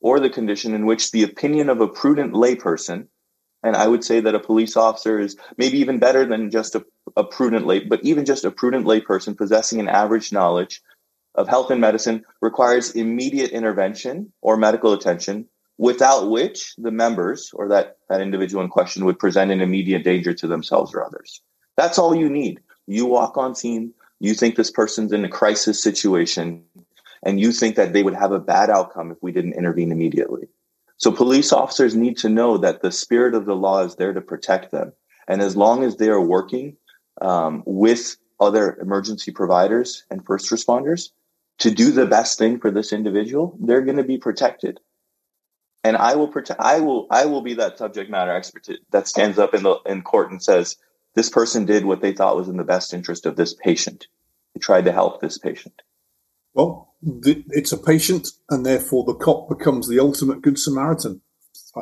or 0.00 0.20
the 0.20 0.30
condition 0.30 0.74
in 0.74 0.86
which 0.86 1.10
the 1.10 1.24
opinion 1.24 1.68
of 1.68 1.80
a 1.80 1.88
prudent 1.88 2.32
layperson, 2.32 3.08
and 3.64 3.74
I 3.74 3.88
would 3.88 4.04
say 4.04 4.20
that 4.20 4.36
a 4.36 4.40
police 4.40 4.76
officer 4.76 5.18
is 5.18 5.36
maybe 5.56 5.78
even 5.78 5.98
better 5.98 6.24
than 6.24 6.50
just 6.50 6.76
a, 6.76 6.84
a 7.16 7.24
prudent 7.24 7.66
lay, 7.66 7.80
but 7.80 8.04
even 8.04 8.24
just 8.24 8.44
a 8.44 8.52
prudent 8.52 8.86
layperson 8.86 9.36
possessing 9.36 9.80
an 9.80 9.88
average 9.88 10.32
knowledge 10.32 10.80
of 11.34 11.48
health 11.48 11.70
and 11.70 11.80
medicine 11.80 12.24
requires 12.40 12.92
immediate 12.92 13.50
intervention 13.50 14.32
or 14.40 14.56
medical 14.56 14.92
attention 14.92 15.48
without 15.76 16.30
which 16.30 16.74
the 16.78 16.90
members 16.90 17.50
or 17.52 17.68
that, 17.68 17.96
that 18.08 18.20
individual 18.20 18.62
in 18.62 18.70
question 18.70 19.04
would 19.04 19.18
present 19.18 19.50
an 19.50 19.60
immediate 19.60 20.04
danger 20.04 20.32
to 20.34 20.46
themselves 20.46 20.94
or 20.94 21.04
others. 21.04 21.42
That's 21.78 21.96
all 21.96 22.12
you 22.12 22.28
need. 22.28 22.58
You 22.88 23.06
walk 23.06 23.36
on 23.36 23.54
scene, 23.54 23.94
you 24.18 24.34
think 24.34 24.56
this 24.56 24.70
person's 24.70 25.12
in 25.12 25.24
a 25.24 25.28
crisis 25.28 25.80
situation, 25.80 26.64
and 27.22 27.38
you 27.38 27.52
think 27.52 27.76
that 27.76 27.92
they 27.92 28.02
would 28.02 28.16
have 28.16 28.32
a 28.32 28.40
bad 28.40 28.68
outcome 28.68 29.12
if 29.12 29.18
we 29.22 29.30
didn't 29.30 29.52
intervene 29.52 29.92
immediately. 29.92 30.48
So 30.96 31.12
police 31.12 31.52
officers 31.52 31.94
need 31.94 32.16
to 32.18 32.28
know 32.28 32.58
that 32.58 32.82
the 32.82 32.90
spirit 32.90 33.36
of 33.36 33.46
the 33.46 33.54
law 33.54 33.84
is 33.84 33.94
there 33.94 34.12
to 34.12 34.20
protect 34.20 34.72
them. 34.72 34.92
And 35.28 35.40
as 35.40 35.56
long 35.56 35.84
as 35.84 35.96
they 35.96 36.08
are 36.08 36.20
working 36.20 36.76
um, 37.20 37.62
with 37.64 38.16
other 38.40 38.76
emergency 38.80 39.30
providers 39.30 40.02
and 40.10 40.26
first 40.26 40.50
responders 40.50 41.10
to 41.58 41.70
do 41.70 41.92
the 41.92 42.06
best 42.06 42.38
thing 42.38 42.58
for 42.58 42.72
this 42.72 42.92
individual, 42.92 43.56
they're 43.60 43.82
going 43.82 43.98
to 43.98 44.02
be 44.02 44.18
protected. 44.18 44.80
And 45.84 45.96
I 45.96 46.16
will 46.16 46.26
protect. 46.26 46.58
I 46.58 46.80
will. 46.80 47.06
I 47.08 47.26
will 47.26 47.40
be 47.40 47.54
that 47.54 47.78
subject 47.78 48.10
matter 48.10 48.32
expert 48.32 48.66
that 48.90 49.06
stands 49.06 49.38
up 49.38 49.54
in 49.54 49.62
the 49.62 49.76
in 49.86 50.02
court 50.02 50.32
and 50.32 50.42
says, 50.42 50.76
this 51.18 51.28
person 51.28 51.64
did 51.64 51.84
what 51.84 52.00
they 52.00 52.12
thought 52.12 52.36
was 52.36 52.48
in 52.48 52.58
the 52.58 52.62
best 52.62 52.94
interest 52.94 53.26
of 53.26 53.34
this 53.34 53.52
patient. 53.52 54.06
They 54.54 54.60
tried 54.60 54.84
to 54.84 54.92
help 54.92 55.20
this 55.20 55.36
patient. 55.36 55.82
Well, 56.54 56.94
it's 57.02 57.72
a 57.72 57.76
patient, 57.76 58.28
and 58.50 58.64
therefore 58.64 59.02
the 59.04 59.16
cop 59.16 59.48
becomes 59.48 59.88
the 59.88 59.98
ultimate 59.98 60.42
good 60.42 60.60
Samaritan. 60.60 61.20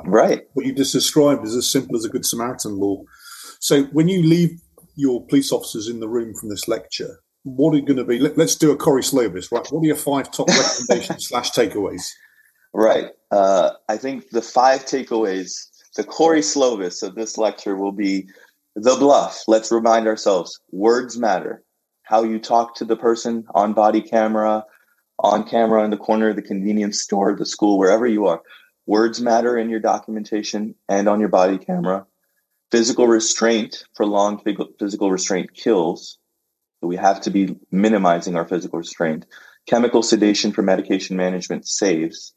Right. 0.06 0.44
What 0.54 0.64
you 0.64 0.72
just 0.72 0.94
described 0.94 1.44
is 1.44 1.54
as 1.54 1.70
simple 1.70 1.96
as 1.96 2.06
a 2.06 2.08
good 2.08 2.24
Samaritan 2.24 2.78
law. 2.78 3.02
So 3.60 3.84
when 3.92 4.08
you 4.08 4.22
leave 4.22 4.58
your 4.94 5.26
police 5.26 5.52
officers 5.52 5.86
in 5.86 6.00
the 6.00 6.08
room 6.08 6.34
from 6.34 6.48
this 6.48 6.66
lecture, 6.66 7.20
what 7.42 7.74
are 7.74 7.80
going 7.80 7.98
to 7.98 8.04
be? 8.04 8.18
Let, 8.18 8.38
us 8.38 8.56
do 8.56 8.70
a 8.70 8.76
Corey 8.76 9.02
Slovis, 9.02 9.52
right? 9.52 9.70
What 9.70 9.82
are 9.82 9.86
your 9.86 9.96
five 9.96 10.30
top 10.30 10.48
recommendations 10.88 11.28
slash 11.28 11.50
takeaways? 11.50 12.08
Right. 12.72 13.10
Uh, 13.30 13.72
I 13.86 13.98
think 13.98 14.30
the 14.30 14.40
five 14.40 14.86
takeaways, 14.86 15.68
the 15.94 16.04
Corey 16.04 16.40
Slovis 16.40 17.02
of 17.02 17.14
this 17.14 17.36
lecture 17.36 17.76
will 17.76 17.92
be 17.92 18.28
the 18.76 18.94
bluff. 18.96 19.42
Let's 19.48 19.72
remind 19.72 20.06
ourselves 20.06 20.60
words 20.70 21.16
matter. 21.16 21.62
How 22.02 22.22
you 22.22 22.38
talk 22.38 22.76
to 22.76 22.84
the 22.84 22.96
person 22.96 23.46
on 23.54 23.72
body 23.72 24.02
camera, 24.02 24.64
on 25.18 25.48
camera 25.48 25.82
in 25.82 25.90
the 25.90 25.96
corner 25.96 26.28
of 26.28 26.36
the 26.36 26.42
convenience 26.42 27.00
store, 27.00 27.34
the 27.34 27.46
school, 27.46 27.78
wherever 27.78 28.06
you 28.06 28.26
are. 28.26 28.42
Words 28.84 29.20
matter 29.20 29.58
in 29.58 29.70
your 29.70 29.80
documentation 29.80 30.74
and 30.88 31.08
on 31.08 31.20
your 31.20 31.30
body 31.30 31.58
camera. 31.58 32.06
Physical 32.70 33.08
restraint, 33.08 33.84
prolonged 33.94 34.42
physical 34.78 35.10
restraint 35.10 35.54
kills. 35.54 36.18
We 36.82 36.96
have 36.96 37.22
to 37.22 37.30
be 37.30 37.56
minimizing 37.72 38.36
our 38.36 38.46
physical 38.46 38.78
restraint. 38.78 39.24
Chemical 39.66 40.02
sedation 40.02 40.52
for 40.52 40.62
medication 40.62 41.16
management 41.16 41.66
saves, 41.66 42.34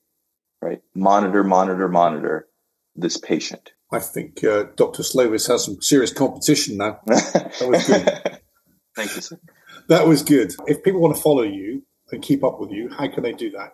right? 0.62 0.80
Monitor, 0.95 1.43
monitor, 1.43 1.89
monitor 1.89 2.47
this 2.95 3.17
patient. 3.17 3.71
I 3.91 3.99
think 3.99 4.43
uh, 4.43 4.65
Dr. 4.75 5.02
Slovis 5.02 5.47
has 5.47 5.65
some 5.65 5.82
serious 5.82 6.13
competition 6.13 6.78
now. 6.78 6.99
That 7.08 7.56
was 7.62 7.88
good. 7.88 8.39
Thank 8.95 9.15
you, 9.15 9.21
sir. 9.21 9.39
That 9.88 10.08
was 10.08 10.21
good. 10.21 10.54
If 10.67 10.84
people 10.84 11.02
want 11.02 11.15
to 11.15 11.21
follow 11.21 11.41
you 11.41 11.84
and 12.12 12.21
keep 12.21 12.43
up 12.43 12.60
with 12.60 12.71
you, 12.71 12.89
how 12.89 13.08
can 13.08 13.23
they 13.23 13.34
do 13.34 13.49
that? 13.52 13.73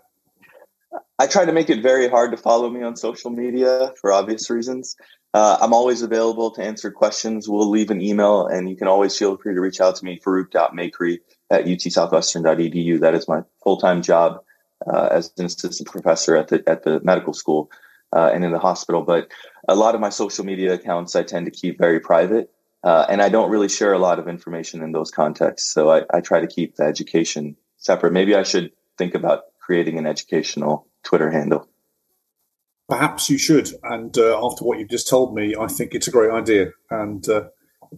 I 1.19 1.27
try 1.27 1.45
to 1.45 1.51
make 1.51 1.69
it 1.69 1.81
very 1.81 2.07
hard 2.07 2.31
to 2.31 2.37
follow 2.37 2.69
me 2.69 2.81
on 2.83 2.95
social 2.95 3.31
media 3.31 3.93
for 3.99 4.13
obvious 4.13 4.49
reasons. 4.49 4.95
Uh, 5.33 5.57
I'm 5.59 5.73
always 5.73 6.01
available 6.01 6.51
to 6.51 6.63
answer 6.63 6.91
questions. 6.91 7.49
We'll 7.49 7.69
leave 7.69 7.91
an 7.91 8.01
email, 8.01 8.47
and 8.47 8.69
you 8.69 8.77
can 8.77 8.87
always 8.87 9.17
feel 9.17 9.35
free 9.35 9.53
to 9.53 9.59
reach 9.59 9.81
out 9.81 9.97
to 9.97 10.05
me, 10.05 10.19
farouk.makri 10.25 11.19
at 11.51 11.65
utsouthwestern.edu. 11.65 12.99
That 13.01 13.15
is 13.15 13.27
my 13.27 13.41
full 13.61 13.77
time 13.77 14.01
job 14.01 14.39
uh, 14.87 15.09
as 15.11 15.33
an 15.37 15.45
assistant 15.45 15.89
professor 15.89 16.37
at 16.37 16.47
the, 16.47 16.63
at 16.67 16.83
the 16.83 17.01
medical 17.03 17.33
school 17.33 17.69
uh, 18.15 18.31
and 18.33 18.43
in 18.43 18.51
the 18.51 18.59
hospital. 18.59 19.01
But 19.01 19.29
a 19.67 19.75
lot 19.75 19.93
of 19.93 20.01
my 20.01 20.09
social 20.09 20.45
media 20.45 20.73
accounts 20.73 21.15
I 21.15 21.23
tend 21.23 21.45
to 21.45 21.51
keep 21.51 21.77
very 21.77 21.99
private. 21.99 22.49
Uh, 22.83 23.05
and 23.09 23.21
I 23.21 23.29
don't 23.29 23.49
really 23.49 23.67
share 23.67 23.93
a 23.93 23.99
lot 23.99 24.19
of 24.19 24.27
information 24.27 24.83
in 24.83 24.91
those 24.91 25.11
contexts. 25.11 25.73
So 25.73 25.89
I, 25.89 26.03
I 26.13 26.21
try 26.21 26.39
to 26.39 26.47
keep 26.47 26.75
the 26.75 26.83
education 26.83 27.57
separate. 27.77 28.13
Maybe 28.13 28.35
I 28.35 28.43
should 28.43 28.71
think 28.97 29.15
about 29.15 29.43
creating 29.59 29.97
an 29.97 30.05
educational 30.05 30.87
Twitter 31.03 31.31
handle. 31.31 31.67
Perhaps 32.87 33.29
you 33.29 33.39
should. 33.39 33.69
And 33.81 34.15
uh, 34.17 34.45
after 34.45 34.63
what 34.63 34.77
you've 34.77 34.89
just 34.89 35.09
told 35.09 35.33
me, 35.33 35.55
I 35.59 35.65
think 35.65 35.95
it's 35.95 36.07
a 36.07 36.11
great 36.11 36.31
idea. 36.31 36.71
And 36.91 37.27
uh, 37.27 37.45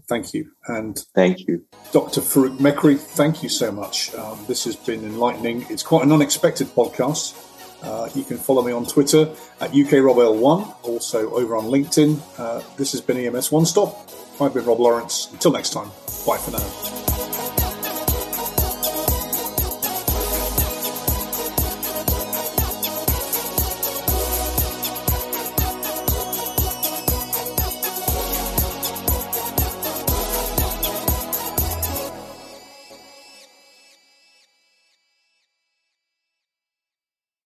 thank 0.08 0.34
you. 0.34 0.51
And 0.67 0.97
thank 1.13 1.41
you, 1.47 1.65
Dr. 1.91 2.21
Faroukh 2.21 2.58
Mehkri. 2.58 2.97
Thank 2.97 3.43
you 3.43 3.49
so 3.49 3.71
much. 3.71 4.15
Um, 4.15 4.39
this 4.47 4.63
has 4.63 4.77
been 4.77 5.03
enlightening. 5.03 5.65
It's 5.69 5.84
quite 5.84 6.06
an 6.06 6.13
unexpected 6.13 6.67
podcast. 6.67 7.36
Uh, 7.82 8.10
you 8.16 8.24
can 8.24 8.38
follow 8.38 8.62
me 8.62 8.72
on 8.72 8.86
Twitter 8.86 9.34
at 9.62 9.72
UKRobL1, 9.72 10.76
also 10.84 11.32
over 11.32 11.56
on 11.56 11.66
LinkedIn. 11.66 12.20
Uh, 12.38 12.62
this 12.78 12.92
has 12.92 13.02
been 13.02 13.18
EMS 13.18 13.52
One 13.52 13.66
Stop. 13.66 14.10
I've 14.40 14.54
been 14.54 14.66
Rob 14.66 14.80
Lawrence. 14.80 15.30
Until 15.32 15.52
next 15.52 15.72
time, 15.72 15.90
bye 16.26 16.38
for 16.38 16.52
now. 16.52 17.16